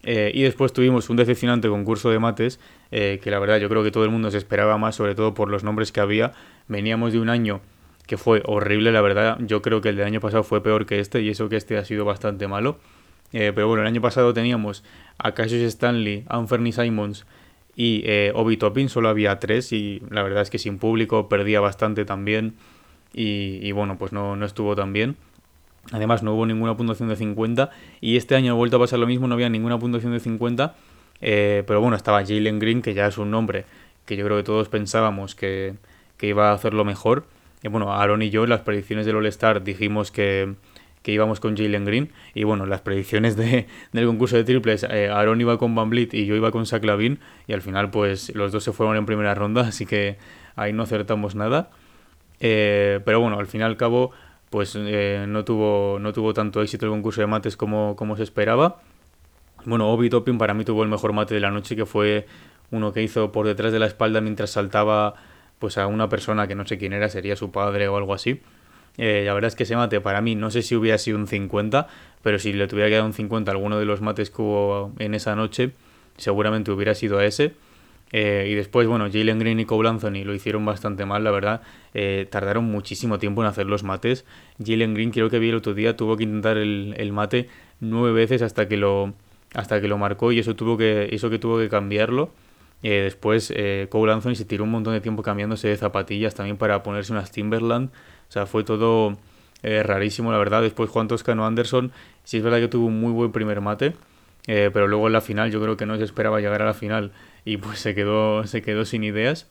Eh, 0.02 0.30
y 0.34 0.42
después 0.42 0.72
tuvimos 0.72 1.10
un 1.10 1.16
decepcionante 1.16 1.68
concurso 1.68 2.10
de 2.10 2.18
mates, 2.18 2.60
eh, 2.90 3.18
que 3.22 3.30
la 3.30 3.38
verdad 3.38 3.58
yo 3.58 3.68
creo 3.68 3.82
que 3.82 3.90
todo 3.90 4.04
el 4.04 4.10
mundo 4.10 4.30
se 4.30 4.38
esperaba 4.38 4.76
más, 4.78 4.94
sobre 4.94 5.14
todo 5.14 5.34
por 5.34 5.50
los 5.50 5.64
nombres 5.64 5.90
que 5.90 6.00
había. 6.00 6.32
Veníamos 6.68 7.12
de 7.12 7.20
un 7.20 7.30
año 7.30 7.60
que 8.06 8.18
fue 8.18 8.42
horrible, 8.44 8.92
la 8.92 9.00
verdad. 9.00 9.38
Yo 9.40 9.62
creo 9.62 9.80
que 9.80 9.88
el 9.88 9.96
del 9.96 10.06
año 10.06 10.20
pasado 10.20 10.42
fue 10.42 10.62
peor 10.62 10.84
que 10.84 11.00
este, 11.00 11.22
y 11.22 11.30
eso 11.30 11.48
que 11.48 11.56
este 11.56 11.78
ha 11.78 11.84
sido 11.84 12.04
bastante 12.04 12.48
malo. 12.48 12.78
Eh, 13.32 13.52
pero 13.54 13.68
bueno, 13.68 13.82
el 13.82 13.88
año 13.88 14.00
pasado 14.00 14.34
teníamos 14.34 14.84
a 15.18 15.32
Cassius 15.32 15.62
Stanley, 15.62 16.24
Anferny 16.28 16.72
Simons 16.72 17.26
y 17.76 18.04
Obi 18.34 18.56
Toppin, 18.56 18.88
solo 18.88 19.08
había 19.08 19.38
tres, 19.38 19.72
y 19.72 20.02
la 20.10 20.22
verdad 20.22 20.42
es 20.42 20.50
que 20.50 20.58
sin 20.58 20.78
público 20.78 21.28
perdía 21.28 21.60
bastante 21.60 22.04
también. 22.04 22.54
Y, 23.14 23.58
y 23.62 23.72
bueno, 23.72 23.96
pues 23.96 24.12
no, 24.12 24.36
no 24.36 24.44
estuvo 24.44 24.76
tan 24.76 24.92
bien. 24.92 25.16
Además, 25.92 26.22
no 26.22 26.34
hubo 26.34 26.46
ninguna 26.46 26.76
puntuación 26.76 27.08
de 27.08 27.16
50. 27.16 27.70
Y 28.00 28.16
este 28.16 28.34
año 28.36 28.52
ha 28.52 28.54
vuelto 28.56 28.76
a 28.76 28.80
pasar 28.80 28.98
lo 28.98 29.06
mismo, 29.06 29.26
no 29.26 29.34
había 29.34 29.48
ninguna 29.48 29.78
puntuación 29.78 30.12
de 30.12 30.20
50. 30.20 30.74
Eh, 31.20 31.64
pero 31.66 31.80
bueno, 31.80 31.96
estaba 31.96 32.24
Jalen 32.24 32.58
Green, 32.58 32.82
que 32.82 32.94
ya 32.94 33.06
es 33.06 33.18
un 33.18 33.30
nombre 33.30 33.64
que 34.06 34.16
yo 34.16 34.24
creo 34.24 34.38
que 34.38 34.42
todos 34.42 34.68
pensábamos 34.68 35.34
que, 35.34 35.74
iba 36.20 36.50
a 36.50 36.52
hacerlo 36.52 36.84
mejor. 36.84 37.24
Y 37.62 37.68
bueno, 37.68 37.92
Aaron 37.92 38.22
y 38.22 38.30
yo 38.30 38.44
en 38.44 38.50
las 38.50 38.60
predicciones 38.60 39.06
del 39.06 39.16
All-Star 39.16 39.62
dijimos 39.62 40.10
que, 40.10 40.54
íbamos 41.06 41.40
con 41.40 41.56
Jalen 41.56 41.84
Green. 41.84 42.10
Y 42.34 42.44
bueno, 42.44 42.66
las 42.66 42.80
predicciones 42.80 43.36
de, 43.36 43.66
del 43.92 44.06
concurso 44.06 44.36
de 44.36 44.44
triples, 44.44 44.84
eh, 44.84 45.08
Aaron 45.08 45.40
iba 45.40 45.58
con 45.58 45.74
Van 45.74 45.90
Vliet 45.90 46.14
y 46.14 46.26
yo 46.26 46.34
iba 46.34 46.50
con 46.50 46.66
Zach 46.66 46.84
Lavin. 46.84 47.18
Y 47.46 47.52
al 47.52 47.62
final, 47.62 47.90
pues 47.90 48.34
los 48.34 48.52
dos 48.52 48.64
se 48.64 48.72
fueron 48.72 48.96
en 48.96 49.06
primera 49.06 49.34
ronda, 49.34 49.62
así 49.68 49.86
que 49.86 50.18
ahí 50.56 50.72
no 50.72 50.82
acertamos 50.82 51.34
nada. 51.34 51.70
Eh, 52.40 53.00
pero 53.04 53.20
bueno, 53.20 53.38
al 53.38 53.46
fin 53.46 53.60
y 53.60 53.64
al 53.64 53.76
cabo 53.76 54.12
pues 54.50 54.76
eh, 54.76 55.24
no, 55.28 55.44
tuvo, 55.44 55.98
no 56.00 56.12
tuvo 56.12 56.34
tanto 56.34 56.60
éxito 56.60 56.84
el 56.84 56.92
concurso 56.92 57.20
de 57.20 57.28
mates 57.28 57.56
como, 57.56 57.94
como 57.96 58.16
se 58.16 58.24
esperaba. 58.24 58.82
Bueno, 59.64 59.90
Obi 59.92 60.10
Topping 60.10 60.38
para 60.38 60.54
mí 60.54 60.64
tuvo 60.64 60.82
el 60.82 60.88
mejor 60.88 61.12
mate 61.12 61.34
de 61.34 61.40
la 61.40 61.50
noche, 61.50 61.76
que 61.76 61.86
fue 61.86 62.26
uno 62.72 62.92
que 62.92 63.02
hizo 63.02 63.30
por 63.30 63.46
detrás 63.46 63.72
de 63.72 63.78
la 63.78 63.86
espalda 63.86 64.20
mientras 64.20 64.50
saltaba 64.50 65.14
pues 65.60 65.78
a 65.78 65.86
una 65.86 66.08
persona 66.08 66.48
que 66.48 66.54
no 66.54 66.66
sé 66.66 66.78
quién 66.78 66.92
era, 66.92 67.08
sería 67.08 67.36
su 67.36 67.52
padre 67.52 67.86
o 67.88 67.96
algo 67.96 68.12
así. 68.12 68.40
Eh, 68.98 69.22
la 69.26 69.34
verdad 69.34 69.48
es 69.48 69.54
que 69.54 69.62
ese 69.62 69.76
mate 69.76 70.00
para 70.00 70.20
mí 70.20 70.34
no 70.34 70.50
sé 70.50 70.62
si 70.62 70.76
hubiera 70.76 70.98
sido 70.98 71.18
un 71.18 71.26
50, 71.26 71.88
pero 72.22 72.38
si 72.38 72.52
le 72.52 72.66
tuviera 72.66 72.88
quedado 72.88 73.06
un 73.06 73.12
50 73.12 73.50
a 73.50 73.54
alguno 73.54 73.78
de 73.78 73.84
los 73.84 74.00
mates 74.00 74.30
que 74.30 74.42
hubo 74.42 74.92
en 74.98 75.14
esa 75.14 75.34
noche, 75.36 75.72
seguramente 76.16 76.70
hubiera 76.70 76.94
sido 76.94 77.20
ese. 77.20 77.54
Eh, 78.12 78.48
y 78.50 78.54
después, 78.54 78.88
bueno, 78.88 79.08
Jalen 79.10 79.38
Green 79.38 79.60
y 79.60 79.64
Cole 79.64 79.88
Anthony 79.88 80.24
lo 80.24 80.34
hicieron 80.34 80.64
bastante 80.64 81.06
mal, 81.06 81.22
la 81.22 81.30
verdad. 81.30 81.62
Eh, 81.94 82.26
tardaron 82.30 82.64
muchísimo 82.64 83.18
tiempo 83.18 83.42
en 83.42 83.48
hacer 83.48 83.66
los 83.66 83.84
mates. 83.84 84.24
Jalen 84.64 84.94
Green, 84.94 85.10
creo 85.12 85.30
que 85.30 85.38
vi 85.38 85.50
el 85.50 85.56
otro 85.56 85.74
día, 85.74 85.96
tuvo 85.96 86.16
que 86.16 86.24
intentar 86.24 86.56
el, 86.56 87.12
mate 87.12 87.48
nueve 87.80 88.12
veces 88.12 88.42
hasta 88.42 88.68
que 88.68 88.76
lo 88.76 89.14
hasta 89.54 89.80
que 89.80 89.88
lo 89.88 89.98
marcó 89.98 90.30
y 90.32 90.38
eso 90.38 90.54
tuvo 90.54 90.76
que 90.76 91.08
eso 91.12 91.30
que 91.30 91.38
tuvo 91.38 91.58
que 91.58 91.68
cambiarlo. 91.68 92.30
Eh, 92.82 93.02
después 93.02 93.52
Cole 93.90 94.12
Anthony 94.12 94.34
se 94.34 94.44
tiró 94.44 94.64
un 94.64 94.70
montón 94.70 94.94
de 94.94 95.00
tiempo 95.00 95.22
cambiándose 95.22 95.68
de 95.68 95.76
zapatillas 95.76 96.34
también 96.34 96.56
para 96.56 96.82
ponerse 96.82 97.12
unas 97.12 97.30
Timberland. 97.30 97.90
O 98.30 98.32
sea, 98.32 98.46
fue 98.46 98.64
todo 98.64 99.18
rarísimo, 99.62 100.32
la 100.32 100.38
verdad. 100.38 100.62
Después 100.62 100.88
Juan 100.88 101.06
Toscano 101.08 101.44
Anderson, 101.46 101.92
sí 102.24 102.38
es 102.38 102.42
verdad 102.42 102.60
que 102.60 102.68
tuvo 102.68 102.86
un 102.86 102.98
muy 102.98 103.12
buen 103.12 103.32
primer 103.32 103.60
mate. 103.60 103.92
pero 104.46 104.88
luego 104.88 105.08
en 105.08 105.12
la 105.12 105.20
final 105.20 105.50
yo 105.50 105.60
creo 105.60 105.76
que 105.76 105.84
no 105.84 105.98
se 105.98 106.04
esperaba 106.04 106.40
llegar 106.40 106.62
a 106.62 106.64
la 106.64 106.74
final 106.74 107.12
y 107.44 107.58
pues 107.58 107.78
se 107.80 107.94
quedó, 107.94 108.46
se 108.46 108.62
quedó 108.62 108.86
sin 108.86 109.04
ideas. 109.04 109.48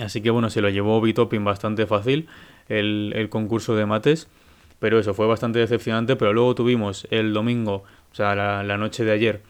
Así 0.00 0.20
que 0.20 0.30
bueno, 0.30 0.50
se 0.50 0.60
lo 0.60 0.68
llevó 0.68 1.00
Bitopin 1.00 1.44
bastante 1.44 1.86
fácil 1.86 2.28
el, 2.68 3.12
el 3.14 3.28
concurso 3.28 3.76
de 3.76 3.86
mates. 3.86 4.28
Pero 4.80 4.98
eso 4.98 5.14
fue 5.14 5.26
bastante 5.26 5.58
decepcionante. 5.60 6.16
Pero 6.16 6.32
luego 6.32 6.54
tuvimos 6.54 7.06
el 7.10 7.32
domingo, 7.32 7.84
o 8.12 8.14
sea, 8.14 8.34
la, 8.34 8.62
la 8.64 8.76
noche 8.76 9.04
de 9.04 9.12
ayer, 9.12 9.40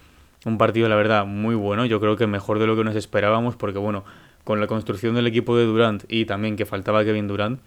un 0.45 0.59
partido, 0.59 0.89
la 0.89 0.97
verdad, 0.97 1.27
muy 1.27 1.55
bueno. 1.55 1.87
Yo 1.87 1.99
creo 2.01 2.17
que 2.17 2.27
mejor 2.27 2.59
de 2.59 2.67
lo 2.67 2.77
que 2.77 2.85
nos 2.85 2.95
esperábamos. 2.95 3.57
Porque 3.57 3.79
bueno, 3.79 4.05
con 4.45 4.61
la 4.61 4.67
construcción 4.67 5.15
del 5.15 5.27
equipo 5.27 5.57
de 5.57 5.65
Durant 5.65 6.05
y 6.09 6.27
también 6.27 6.57
que 6.57 6.67
faltaba 6.67 7.05
Kevin 7.05 7.27
Durant. 7.27 7.61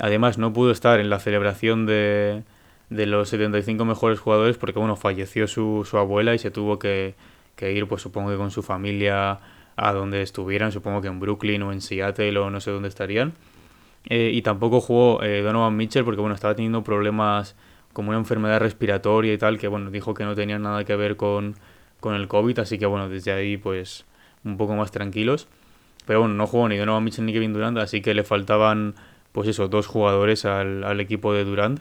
Además, 0.00 0.38
no 0.38 0.52
pudo 0.52 0.70
estar 0.70 1.00
en 1.00 1.10
la 1.10 1.18
celebración 1.18 1.86
de, 1.86 2.42
de 2.90 3.06
los 3.06 3.28
75 3.30 3.84
mejores 3.84 4.20
jugadores 4.20 4.56
porque 4.56 4.78
bueno, 4.78 4.96
falleció 4.96 5.46
su, 5.48 5.86
su 5.88 5.98
abuela 5.98 6.34
y 6.34 6.38
se 6.38 6.50
tuvo 6.50 6.78
que, 6.78 7.14
que 7.56 7.72
ir, 7.72 7.86
pues 7.86 8.02
supongo 8.02 8.30
que 8.30 8.36
con 8.36 8.50
su 8.50 8.62
familia 8.62 9.38
a 9.76 9.92
donde 9.92 10.22
estuvieran, 10.22 10.72
supongo 10.72 11.02
que 11.02 11.08
en 11.08 11.20
Brooklyn 11.20 11.62
o 11.62 11.72
en 11.72 11.80
Seattle 11.80 12.38
o 12.38 12.50
no 12.50 12.60
sé 12.60 12.70
dónde 12.70 12.88
estarían. 12.88 13.32
Eh, 14.08 14.30
y 14.32 14.42
tampoco 14.42 14.80
jugó 14.80 15.22
eh, 15.22 15.42
Donovan 15.42 15.76
Mitchell 15.76 16.04
porque 16.04 16.20
bueno, 16.20 16.34
estaba 16.34 16.54
teniendo 16.54 16.84
problemas 16.84 17.56
como 17.92 18.10
una 18.10 18.18
enfermedad 18.18 18.60
respiratoria 18.60 19.32
y 19.32 19.38
tal, 19.38 19.58
que 19.58 19.68
bueno, 19.68 19.90
dijo 19.90 20.14
que 20.14 20.24
no 20.24 20.34
tenía 20.34 20.58
nada 20.58 20.84
que 20.84 20.94
ver 20.94 21.16
con, 21.16 21.56
con 21.98 22.14
el 22.14 22.28
COVID, 22.28 22.58
así 22.60 22.78
que 22.78 22.86
bueno, 22.86 23.08
desde 23.08 23.32
ahí 23.32 23.56
pues 23.56 24.04
un 24.44 24.56
poco 24.56 24.76
más 24.76 24.90
tranquilos. 24.90 25.48
Pero 26.06 26.20
bueno, 26.20 26.34
no 26.34 26.46
jugó 26.46 26.68
ni 26.68 26.76
Donovan 26.76 27.02
Mitchell 27.02 27.26
ni 27.26 27.32
Kevin 27.32 27.52
Durant, 27.52 27.78
así 27.78 28.00
que 28.00 28.14
le 28.14 28.22
faltaban 28.22 28.94
pues 29.36 29.48
eso, 29.48 29.68
dos 29.68 29.86
jugadores 29.86 30.46
al, 30.46 30.82
al 30.82 30.98
equipo 30.98 31.34
de 31.34 31.44
Durant. 31.44 31.80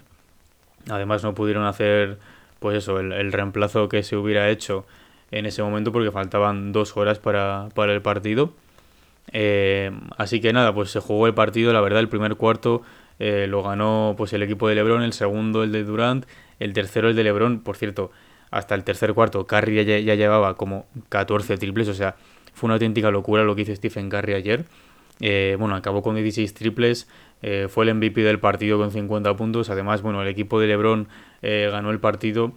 Además 0.89 1.23
no 1.23 1.33
pudieron 1.33 1.63
hacer, 1.63 2.17
pues 2.59 2.77
eso, 2.77 2.99
el, 2.99 3.31
reemplazo 3.31 3.87
que 3.87 4.03
se 4.03 4.17
hubiera 4.17 4.49
hecho 4.49 4.85
en 5.31 5.45
ese 5.45 5.63
momento 5.63 5.93
porque 5.93 6.11
faltaban 6.11 6.73
dos 6.73 6.97
horas 6.97 7.17
para, 7.17 7.69
para 7.73 7.93
el 7.93 8.01
partido. 8.01 8.51
Eh, 9.31 9.89
así 10.17 10.41
que 10.41 10.51
nada, 10.51 10.73
pues 10.73 10.91
se 10.91 10.99
jugó 10.99 11.27
el 11.27 11.33
partido, 11.33 11.71
la 11.71 11.79
verdad, 11.79 12.01
el 12.01 12.09
primer 12.09 12.35
cuarto 12.35 12.81
eh, 13.19 13.47
lo 13.47 13.63
ganó 13.63 14.15
pues 14.17 14.33
el 14.33 14.43
equipo 14.43 14.67
de 14.67 14.75
Lebron, 14.75 15.01
el 15.01 15.13
segundo 15.13 15.63
el 15.63 15.71
de 15.71 15.85
Durant, 15.85 16.25
el 16.59 16.73
tercero 16.73 17.07
el 17.07 17.15
de 17.15 17.23
Lebron, 17.23 17.61
por 17.61 17.77
cierto, 17.77 18.11
hasta 18.51 18.75
el 18.75 18.83
tercer 18.83 19.13
cuarto 19.13 19.47
Curry 19.47 19.85
ya, 19.85 19.99
ya 19.99 20.15
llevaba 20.15 20.57
como 20.57 20.87
14 21.07 21.57
triples, 21.57 21.87
o 21.87 21.93
sea, 21.93 22.17
fue 22.53 22.67
una 22.67 22.73
auténtica 22.73 23.11
locura 23.11 23.45
lo 23.45 23.55
que 23.55 23.61
hizo 23.61 23.73
Stephen 23.73 24.09
Curry 24.09 24.33
ayer. 24.33 24.65
Eh, 25.19 25.55
bueno, 25.59 25.75
acabó 25.75 26.01
con 26.01 26.15
16 26.15 26.53
triples, 26.53 27.07
eh, 27.41 27.67
fue 27.69 27.85
el 27.85 27.95
MVP 27.95 28.21
del 28.21 28.39
partido 28.39 28.77
con 28.77 28.91
50 28.91 29.35
puntos. 29.35 29.69
Además, 29.69 30.01
bueno, 30.01 30.21
el 30.21 30.27
equipo 30.27 30.59
de 30.59 30.67
LeBron 30.67 31.07
eh, 31.41 31.69
ganó 31.71 31.91
el 31.91 31.99
partido 31.99 32.53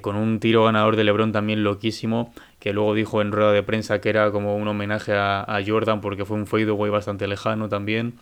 con 0.00 0.16
un 0.16 0.40
tiro 0.40 0.64
ganador 0.64 0.96
de 0.96 1.04
LeBron 1.04 1.30
también 1.30 1.62
loquísimo, 1.62 2.34
que 2.58 2.72
luego 2.72 2.92
dijo 2.92 3.22
en 3.22 3.30
rueda 3.30 3.52
de 3.52 3.62
prensa 3.62 4.00
que 4.00 4.08
era 4.08 4.32
como 4.32 4.56
un 4.56 4.66
homenaje 4.66 5.12
a, 5.14 5.62
Jordan 5.64 6.00
porque 6.00 6.24
fue 6.24 6.36
un 6.36 6.48
fadeaway 6.48 6.90
bastante 6.90 7.28
lejano 7.28 7.68
también. 7.68 8.14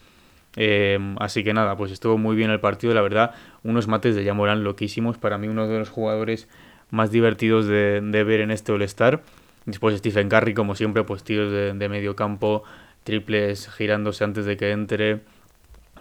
así 1.21 1.43
que 1.43 1.55
nada, 1.55 1.75
pues 1.79 1.91
estuvo 1.91 2.19
muy 2.19 2.37
bien 2.37 2.51
el 2.51 2.61
partido, 2.61 2.93
la 2.93 3.01
verdad, 3.01 3.31
unos 3.63 3.89
mates 3.89 4.15
de 4.15 4.25
Yamoran 4.25 4.63
loquísimos, 4.63 5.17
para 5.17 5.39
mí 5.39 5.49
uno 5.49 5.67
de 5.67 5.79
los 5.79 5.89
jugadores 5.89 6.49
más 6.91 7.11
divertidos 7.11 7.67
de, 7.67 8.01
ver 8.03 8.41
en 8.43 8.51
este 8.51 8.73
All-Star. 8.73 9.23
Después 9.65 9.97
Stephen 9.97 10.29
Curry, 10.29 10.53
como 10.53 10.75
siempre, 10.75 11.05
pues 11.05 11.25
tiros 11.25 11.51
de, 11.51 11.73
de 11.73 11.89
medio 11.89 12.15
campo, 12.15 12.65
triples 13.05 13.69
girándose 13.69 14.25
antes 14.25 14.45
de 14.45 14.57
que 14.57 14.73
entre. 14.73 15.21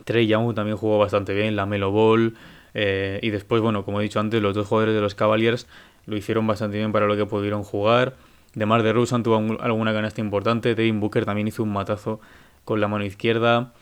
Trey 0.06 0.28
Young 0.28 0.56
también 0.56 0.76
jugó 0.76 0.98
bastante 0.98 1.34
bien, 1.34 1.56
la 1.56 1.66
Melo 1.66 1.92
Ball. 1.92 2.34
Eh, 2.74 3.20
y 3.22 3.30
después, 3.30 3.62
bueno, 3.62 3.86
como 3.86 4.00
he 4.00 4.04
dicho 4.04 4.20
antes, 4.20 4.42
los 4.42 4.56
dos 4.56 4.68
jugadores 4.68 4.96
de 4.96 5.02
los 5.02 5.16
Cavaliers 5.16 5.68
lo 6.06 6.18
hicieron 6.18 6.48
bastante 6.48 6.78
bien 6.78 6.92
para 6.92 7.06
lo 7.06 7.16
que 7.16 7.26
pudieron 7.26 7.64
jugar. 7.64 8.16
De 8.56 8.66
Mar 8.66 8.84
de 8.84 8.94
Rusan 8.94 9.24
tuvo 9.24 9.38
alguna 9.62 9.94
canasta 9.94 10.22
importante. 10.22 10.76
Devin 10.76 11.00
Booker 11.00 11.26
también 11.26 11.48
hizo 11.48 11.64
un 11.64 11.72
matazo 11.72 12.20
con 12.66 12.82
la 12.82 12.88
mano 12.88 13.06
izquierda. 13.06 13.74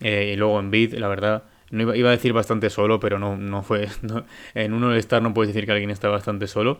Eh, 0.00 0.32
y 0.34 0.36
luego 0.36 0.58
en 0.60 0.70
beat, 0.70 0.92
la 0.92 1.08
verdad, 1.08 1.44
no 1.70 1.94
iba, 1.94 2.08
a 2.08 2.12
decir 2.12 2.32
bastante 2.32 2.70
solo, 2.70 3.00
pero 3.00 3.18
no, 3.18 3.36
no 3.36 3.62
fue. 3.62 3.88
en 4.54 4.72
uno 4.72 4.90
de 4.90 4.98
estar 4.98 5.22
no 5.22 5.34
puedes 5.34 5.52
decir 5.52 5.66
que 5.66 5.72
alguien 5.72 5.90
está 5.90 6.08
bastante 6.08 6.46
solo. 6.46 6.78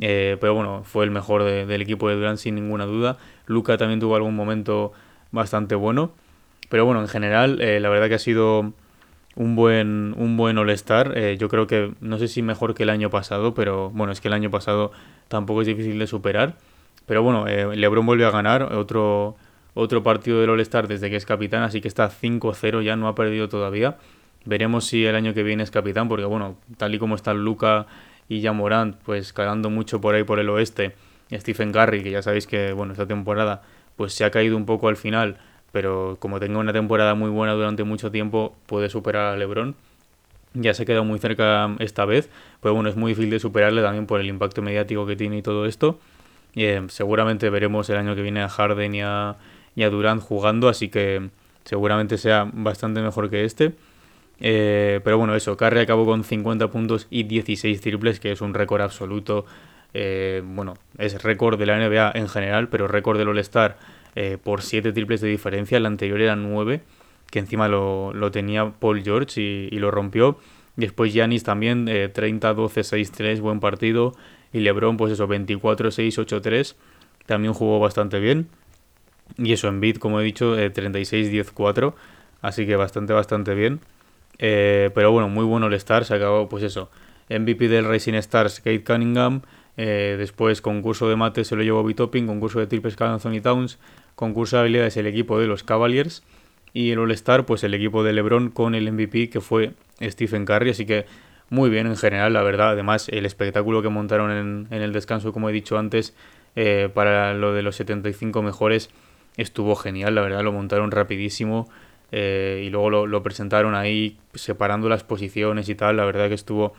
Eh, 0.00 0.36
pero 0.40 0.54
bueno, 0.54 0.82
fue 0.84 1.04
el 1.04 1.10
mejor 1.10 1.44
del 1.44 1.82
equipo 1.82 2.08
de 2.08 2.16
Durant 2.16 2.38
sin 2.38 2.54
ninguna 2.54 2.86
duda. 2.86 3.18
Luca 3.46 3.76
también 3.76 4.00
tuvo 4.00 4.16
algún 4.16 4.34
momento 4.34 4.92
bastante 5.32 5.74
bueno. 5.74 6.12
Pero 6.68 6.84
bueno, 6.84 7.00
en 7.00 7.08
general, 7.08 7.60
eh, 7.60 7.80
la 7.80 7.88
verdad 7.88 8.08
que 8.08 8.14
ha 8.14 8.20
sido 8.20 8.72
un 9.36 9.56
buen, 9.56 10.14
un 10.16 10.36
buen 10.36 10.58
All-Star. 10.58 11.16
Eh, 11.16 11.36
yo 11.38 11.48
creo 11.48 11.66
que, 11.66 11.92
no 12.00 12.18
sé 12.18 12.28
si 12.28 12.42
mejor 12.42 12.74
que 12.74 12.84
el 12.84 12.90
año 12.90 13.10
pasado, 13.10 13.54
pero 13.54 13.90
bueno, 13.90 14.12
es 14.12 14.20
que 14.20 14.28
el 14.28 14.34
año 14.34 14.50
pasado 14.50 14.92
tampoco 15.28 15.62
es 15.62 15.66
difícil 15.66 15.98
de 15.98 16.06
superar. 16.06 16.56
Pero 17.06 17.22
bueno, 17.22 17.48
eh, 17.48 17.76
LeBron 17.76 18.06
vuelve 18.06 18.24
a 18.24 18.30
ganar 18.30 18.62
otro, 18.74 19.36
otro 19.74 20.02
partido 20.02 20.40
del 20.40 20.50
All-Star 20.50 20.86
desde 20.88 21.10
que 21.10 21.16
es 21.16 21.26
capitán, 21.26 21.62
así 21.62 21.80
que 21.80 21.88
está 21.88 22.08
5-0, 22.08 22.82
ya 22.82 22.96
no 22.96 23.08
ha 23.08 23.14
perdido 23.14 23.48
todavía. 23.48 23.96
Veremos 24.44 24.86
si 24.86 25.04
el 25.04 25.16
año 25.16 25.34
que 25.34 25.42
viene 25.42 25.62
es 25.62 25.70
capitán, 25.70 26.08
porque 26.08 26.24
bueno, 26.24 26.56
tal 26.76 26.94
y 26.94 26.98
como 26.98 27.14
están 27.14 27.44
Luca 27.44 27.86
y 28.28 28.40
ya 28.40 28.52
Morant, 28.52 28.96
pues 29.04 29.32
cagando 29.32 29.70
mucho 29.70 30.00
por 30.00 30.14
ahí 30.14 30.22
por 30.22 30.38
el 30.38 30.48
oeste, 30.48 30.94
Stephen 31.32 31.72
Curry, 31.72 32.02
que 32.02 32.10
ya 32.10 32.22
sabéis 32.22 32.46
que 32.46 32.72
bueno, 32.72 32.92
esta 32.92 33.06
temporada 33.06 33.62
pues 34.00 34.14
se 34.14 34.24
ha 34.24 34.30
caído 34.30 34.56
un 34.56 34.64
poco 34.64 34.88
al 34.88 34.96
final, 34.96 35.36
pero 35.72 36.16
como 36.20 36.40
tenga 36.40 36.58
una 36.58 36.72
temporada 36.72 37.14
muy 37.14 37.28
buena 37.28 37.52
durante 37.52 37.84
mucho 37.84 38.10
tiempo, 38.10 38.56
puede 38.64 38.88
superar 38.88 39.34
a 39.34 39.36
LeBron. 39.36 39.74
Ya 40.54 40.72
se 40.72 40.84
ha 40.84 40.86
quedado 40.86 41.04
muy 41.04 41.18
cerca 41.18 41.76
esta 41.80 42.06
vez, 42.06 42.30
pero 42.62 42.72
bueno, 42.72 42.88
es 42.88 42.96
muy 42.96 43.10
difícil 43.10 43.28
de 43.28 43.38
superarle 43.38 43.82
también 43.82 44.06
por 44.06 44.18
el 44.18 44.26
impacto 44.28 44.62
mediático 44.62 45.04
que 45.04 45.16
tiene 45.16 45.36
y 45.36 45.42
todo 45.42 45.66
esto. 45.66 46.00
Eh, 46.54 46.82
seguramente 46.88 47.50
veremos 47.50 47.90
el 47.90 47.98
año 47.98 48.14
que 48.14 48.22
viene 48.22 48.40
a 48.40 48.48
Harden 48.48 48.94
y 48.94 49.02
a, 49.02 49.36
y 49.76 49.82
a 49.82 49.90
Durant 49.90 50.22
jugando, 50.22 50.70
así 50.70 50.88
que 50.88 51.28
seguramente 51.64 52.16
sea 52.16 52.48
bastante 52.50 53.02
mejor 53.02 53.28
que 53.28 53.44
este. 53.44 53.74
Eh, 54.40 55.00
pero 55.04 55.18
bueno, 55.18 55.34
eso, 55.34 55.58
Curry 55.58 55.80
acabó 55.80 56.06
con 56.06 56.24
50 56.24 56.70
puntos 56.70 57.06
y 57.10 57.24
16 57.24 57.78
triples, 57.82 58.18
que 58.18 58.32
es 58.32 58.40
un 58.40 58.54
récord 58.54 58.80
absoluto 58.80 59.44
eh, 59.94 60.42
bueno, 60.44 60.74
es 60.98 61.22
récord 61.22 61.58
de 61.58 61.66
la 61.66 61.78
NBA 61.78 62.12
en 62.14 62.28
general, 62.28 62.68
pero 62.68 62.88
récord 62.88 63.18
del 63.18 63.28
All-Star 63.28 63.76
eh, 64.14 64.38
por 64.42 64.62
7 64.62 64.92
triples 64.92 65.20
de 65.20 65.28
diferencia. 65.28 65.78
El 65.78 65.86
anterior 65.86 66.20
era 66.20 66.36
9, 66.36 66.80
que 67.30 67.38
encima 67.38 67.68
lo, 67.68 68.30
tenía 68.30 68.70
Paul 68.70 69.02
George 69.02 69.40
y, 69.40 69.78
lo 69.78 69.90
rompió. 69.90 70.38
Después 70.76 71.12
Yanis 71.12 71.42
también, 71.42 71.86
30-12-6-3, 71.86 73.38
eh, 73.38 73.40
buen 73.40 73.60
partido. 73.60 74.14
Y 74.52 74.60
LeBron, 74.60 74.96
pues 74.96 75.12
eso, 75.12 75.28
24-6-8-3, 75.28 76.74
también 77.26 77.52
jugó 77.54 77.78
bastante 77.78 78.18
bien. 78.18 78.48
Y 79.36 79.52
eso, 79.52 79.68
en 79.68 79.80
beat, 79.80 79.98
como 79.98 80.20
he 80.20 80.24
dicho, 80.24 80.56
36-10-4, 80.56 81.94
así 82.42 82.66
que 82.66 82.74
bastante, 82.74 83.12
bastante 83.12 83.54
bien. 83.54 83.80
pero 84.38 85.12
bueno, 85.12 85.28
muy 85.28 85.44
bueno 85.44 85.68
el 85.68 85.74
Star, 85.74 86.04
se 86.04 86.14
acabó, 86.14 86.48
pues 86.48 86.64
eso, 86.64 86.90
MVP 87.28 87.68
del 87.68 87.84
Racing 87.84 88.14
Stars, 88.14 88.58
Kate 88.58 88.82
Cunningham, 88.82 89.42
eh, 89.76 90.16
después, 90.18 90.60
concurso 90.60 91.08
de 91.08 91.16
mates 91.16 91.48
se 91.48 91.56
lo 91.56 91.62
llevó 91.62 91.84
Bitoping, 91.84 92.26
concurso 92.26 92.58
de 92.60 92.66
triples 92.66 93.00
Anthony 93.00 93.40
Towns, 93.42 93.78
concurso 94.14 94.56
de 94.56 94.60
habilidades 94.62 94.96
el 94.96 95.06
equipo 95.06 95.38
de 95.38 95.46
los 95.46 95.62
Cavaliers 95.62 96.22
y 96.72 96.90
el 96.90 96.98
All-Star, 96.98 97.46
pues 97.46 97.64
el 97.64 97.74
equipo 97.74 98.04
de 98.04 98.12
LeBron 98.12 98.50
con 98.50 98.74
el 98.74 98.90
MVP 98.92 99.30
que 99.30 99.40
fue 99.40 99.72
Stephen 100.00 100.44
Curry. 100.44 100.70
Así 100.70 100.86
que 100.86 101.06
muy 101.48 101.70
bien 101.70 101.86
en 101.86 101.96
general, 101.96 102.32
la 102.32 102.42
verdad. 102.42 102.70
Además, 102.70 103.08
el 103.08 103.26
espectáculo 103.26 103.82
que 103.82 103.88
montaron 103.88 104.68
en, 104.70 104.82
el 104.82 104.92
descanso, 104.92 105.32
como 105.32 105.48
he 105.50 105.52
dicho 105.52 105.78
antes, 105.78 106.14
eh, 106.56 106.88
para 106.92 107.34
lo 107.34 107.52
de 107.54 107.62
los 107.62 107.76
75 107.76 108.42
mejores, 108.42 108.90
estuvo 109.36 109.74
genial, 109.76 110.14
la 110.14 110.20
verdad. 110.22 110.42
Lo 110.42 110.52
montaron 110.52 110.90
rapidísimo. 110.90 111.68
Eh, 112.12 112.64
y 112.66 112.70
luego 112.70 113.06
lo 113.06 113.22
presentaron 113.22 113.74
ahí 113.74 114.18
separando 114.34 114.88
las 114.88 115.04
posiciones 115.04 115.68
y 115.68 115.76
tal, 115.76 115.96
la 115.96 116.04
verdad 116.04 116.26
que 116.28 116.34
estuvo 116.34 116.74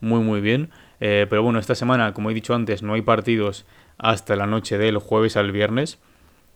muy 0.00 0.20
muy 0.20 0.40
bien. 0.40 0.70
Eh, 1.00 1.26
pero 1.28 1.42
bueno, 1.42 1.58
esta 1.58 1.74
semana, 1.74 2.12
como 2.14 2.30
he 2.30 2.34
dicho 2.34 2.54
antes, 2.54 2.82
no 2.82 2.94
hay 2.94 3.02
partidos 3.02 3.66
hasta 3.98 4.36
la 4.36 4.46
noche 4.46 4.78
del 4.78 4.98
jueves 4.98 5.36
al 5.36 5.52
viernes. 5.52 5.98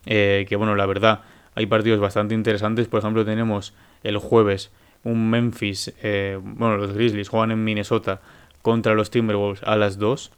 Eh, 0.07 0.47
que 0.49 0.57
bueno, 0.57 0.75
la 0.77 0.87
verdad, 0.87 1.23
hay 1.55 1.67
partidos 1.67 2.01
bastante 2.01 2.35
interesantes. 2.35 2.89
Por 2.89 3.01
ejemplo, 3.01 3.25
tenemos 3.25 3.75
el 4.03 4.19
jueves 4.19 4.71
un 5.03 5.31
Memphis, 5.31 5.95
eh, 6.03 6.39
bueno, 6.43 6.77
los 6.77 6.93
Grizzlies 6.93 7.31
juegan 7.31 7.53
en 7.53 7.65
Minnesota 7.65 8.21
contra 8.61 8.95
los 8.95 9.11
Timberwolves 9.11 9.63
a 9.63 9.77
las 9.77 9.99
2. 9.99 10.31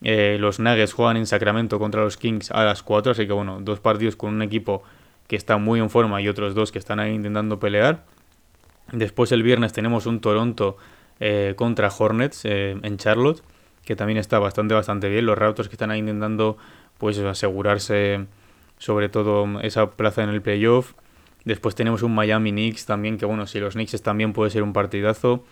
los 0.00 0.58
Nuggets 0.58 0.92
juegan 0.92 1.16
en 1.16 1.26
Sacramento 1.26 1.78
contra 1.78 2.02
los 2.02 2.16
Kings 2.16 2.50
a 2.50 2.64
las 2.64 2.82
4. 2.82 3.12
Así 3.12 3.26
que 3.26 3.32
bueno, 3.32 3.60
dos 3.60 3.80
partidos 3.80 4.16
con 4.16 4.34
un 4.34 4.42
equipo 4.42 4.82
que 5.28 5.36
está 5.36 5.58
muy 5.58 5.78
en 5.78 5.90
forma 5.90 6.20
y 6.20 6.28
otros 6.28 6.56
dos 6.56 6.72
que 6.72 6.80
están 6.80 6.98
ahí 6.98 7.14
intentando 7.14 7.60
pelear. 7.60 8.04
Después 8.90 9.30
el 9.30 9.44
viernes 9.44 9.72
tenemos 9.72 10.06
un 10.06 10.20
Toronto 10.20 10.76
eh, 11.20 11.54
contra 11.56 11.90
Hornets 11.96 12.44
eh, 12.44 12.76
en 12.82 12.96
Charlotte, 12.96 13.42
que 13.84 13.94
también 13.94 14.18
está 14.18 14.38
bastante, 14.38 14.74
bastante 14.74 15.08
bien. 15.08 15.26
Los 15.26 15.38
Raptors 15.38 15.68
que 15.68 15.74
están 15.74 15.90
ahí 15.90 16.00
intentando 16.00 16.56
pues 16.98 17.18
asegurarse 17.18 18.26
sobre 18.78 19.08
todo 19.08 19.60
esa 19.60 19.90
plaza 19.90 20.22
en 20.22 20.30
el 20.30 20.42
playoff. 20.42 20.94
Después 21.44 21.74
tenemos 21.74 22.02
un 22.02 22.14
Miami 22.14 22.50
Knicks 22.50 22.86
también, 22.86 23.18
que 23.18 23.26
bueno, 23.26 23.46
si 23.46 23.60
los 23.60 23.74
Knicks 23.74 24.02
también 24.02 24.32
puede 24.32 24.50
ser 24.50 24.62
un 24.62 24.72
partidazo. 24.72 25.44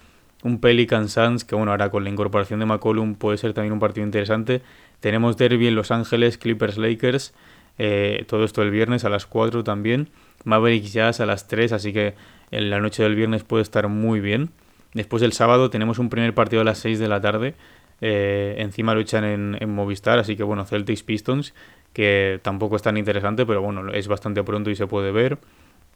Un 0.44 0.60
Pelican 0.60 1.08
Suns, 1.08 1.44
que 1.44 1.56
bueno, 1.56 1.72
ahora 1.72 1.90
con 1.90 2.04
la 2.04 2.10
incorporación 2.10 2.60
de 2.60 2.66
McCollum 2.66 3.16
puede 3.16 3.38
ser 3.38 3.54
también 3.54 3.72
un 3.72 3.80
partido 3.80 4.06
interesante. 4.06 4.62
Tenemos 5.00 5.36
Derby 5.36 5.66
en 5.66 5.74
Los 5.74 5.90
Ángeles, 5.90 6.38
Clippers 6.38 6.78
Lakers, 6.78 7.34
eh, 7.78 8.24
todo 8.28 8.44
esto 8.44 8.62
el 8.62 8.70
viernes 8.70 9.04
a 9.04 9.08
las 9.08 9.26
4 9.26 9.64
también. 9.64 10.10
Mavericks 10.44 10.92
Jazz 10.92 11.20
a 11.20 11.26
las 11.26 11.48
3, 11.48 11.72
así 11.72 11.92
que 11.92 12.14
en 12.50 12.70
la 12.70 12.80
noche 12.80 13.02
del 13.02 13.16
viernes 13.16 13.42
puede 13.42 13.62
estar 13.62 13.88
muy 13.88 14.20
bien. 14.20 14.50
Después 14.98 15.22
el 15.22 15.32
sábado 15.32 15.70
tenemos 15.70 16.00
un 16.00 16.08
primer 16.08 16.34
partido 16.34 16.62
a 16.62 16.64
las 16.64 16.78
6 16.78 16.98
de 16.98 17.06
la 17.06 17.20
tarde. 17.20 17.54
Eh, 18.00 18.56
encima 18.58 18.96
luchan 18.96 19.22
en, 19.22 19.56
en, 19.60 19.72
Movistar, 19.72 20.18
así 20.18 20.34
que 20.34 20.42
bueno, 20.42 20.64
Celtics 20.64 21.04
Pistons, 21.04 21.54
que 21.92 22.40
tampoco 22.42 22.74
es 22.74 22.82
tan 22.82 22.96
interesante, 22.96 23.46
pero 23.46 23.62
bueno, 23.62 23.92
es 23.92 24.08
bastante 24.08 24.42
pronto 24.42 24.70
y 24.70 24.74
se 24.74 24.88
puede 24.88 25.12
ver. 25.12 25.38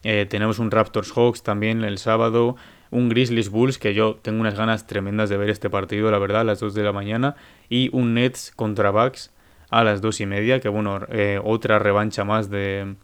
Eh, 0.04 0.26
tenemos 0.30 0.60
un 0.60 0.70
Raptors 0.70 1.10
Hawks 1.16 1.42
también 1.42 1.82
el 1.82 1.98
sábado, 1.98 2.54
un 2.92 3.08
Grizzlies 3.08 3.50
Bulls, 3.50 3.76
que 3.76 3.92
yo 3.92 4.20
tengo 4.22 4.40
unas 4.40 4.54
ganas 4.56 4.86
tremendas 4.86 5.28
de 5.28 5.36
ver 5.36 5.50
este 5.50 5.68
partido, 5.68 6.08
la 6.12 6.18
verdad, 6.18 6.42
a 6.42 6.44
las 6.44 6.60
2 6.60 6.72
de 6.72 6.84
la 6.84 6.92
mañana, 6.92 7.34
y 7.68 7.90
un 7.92 8.14
Nets 8.14 8.52
contra 8.54 8.92
Bucks 8.92 9.32
a 9.70 9.82
las 9.82 10.00
2 10.00 10.20
y 10.20 10.26
media, 10.26 10.60
que 10.60 10.68
bueno, 10.68 11.00
eh, 11.08 11.40
otra 11.42 11.80
revancha 11.80 12.22
más 12.22 12.50
de, 12.50 12.94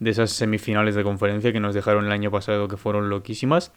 de 0.00 0.10
esas 0.10 0.32
semifinales 0.32 0.96
de 0.96 1.04
conferencia 1.04 1.52
que 1.52 1.60
nos 1.60 1.72
dejaron 1.72 2.06
el 2.06 2.10
año 2.10 2.32
pasado, 2.32 2.66
que 2.66 2.76
fueron 2.76 3.10
loquísimas. 3.10 3.70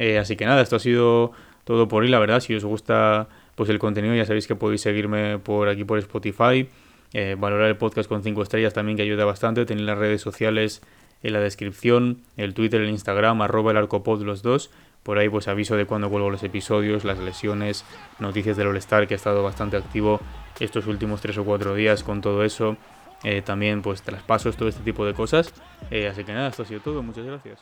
Eh, 0.00 0.18
así 0.18 0.34
que 0.34 0.46
nada, 0.46 0.62
esto 0.62 0.76
ha 0.76 0.78
sido 0.78 1.32
todo 1.64 1.86
por 1.86 2.02
hoy, 2.02 2.08
la 2.08 2.18
verdad. 2.18 2.40
Si 2.40 2.54
os 2.54 2.64
gusta 2.64 3.28
pues 3.54 3.68
el 3.68 3.78
contenido, 3.78 4.14
ya 4.14 4.24
sabéis 4.24 4.46
que 4.46 4.56
podéis 4.56 4.80
seguirme 4.80 5.38
por 5.38 5.68
aquí 5.68 5.84
por 5.84 5.98
Spotify. 5.98 6.66
Eh, 7.12 7.36
valorar 7.38 7.68
el 7.68 7.76
podcast 7.76 8.08
con 8.08 8.22
5 8.22 8.42
estrellas 8.42 8.72
también 8.72 8.96
que 8.96 9.02
ayuda 9.02 9.26
bastante. 9.26 9.66
Tenéis 9.66 9.86
las 9.86 9.98
redes 9.98 10.22
sociales 10.22 10.80
en 11.22 11.34
la 11.34 11.40
descripción, 11.40 12.22
el 12.38 12.54
Twitter, 12.54 12.80
el 12.80 12.88
Instagram, 12.88 13.42
arroba 13.42 13.72
el 13.72 13.76
arcopod 13.76 14.22
los 14.22 14.40
dos. 14.40 14.70
Por 15.02 15.18
ahí 15.18 15.28
pues 15.28 15.48
aviso 15.48 15.76
de 15.76 15.84
cuando 15.84 16.08
vuelvo 16.08 16.30
los 16.30 16.42
episodios, 16.44 17.04
las 17.04 17.18
lesiones, 17.18 17.84
noticias 18.18 18.56
del 18.56 18.68
All-Star 18.68 19.06
que 19.06 19.12
ha 19.12 19.16
estado 19.16 19.42
bastante 19.42 19.76
activo 19.76 20.20
estos 20.60 20.86
últimos 20.86 21.20
3 21.20 21.36
o 21.36 21.44
4 21.44 21.74
días 21.74 22.04
con 22.04 22.22
todo 22.22 22.42
eso. 22.42 22.78
Eh, 23.22 23.42
también 23.42 23.82
pues 23.82 24.00
traspasos, 24.00 24.56
todo 24.56 24.70
este 24.70 24.82
tipo 24.82 25.04
de 25.04 25.12
cosas. 25.12 25.52
Así 26.08 26.24
que 26.24 26.32
nada, 26.32 26.48
esto 26.48 26.62
ha 26.62 26.66
sido 26.66 26.80
todo. 26.80 27.02
Muchas 27.02 27.26
gracias. 27.26 27.60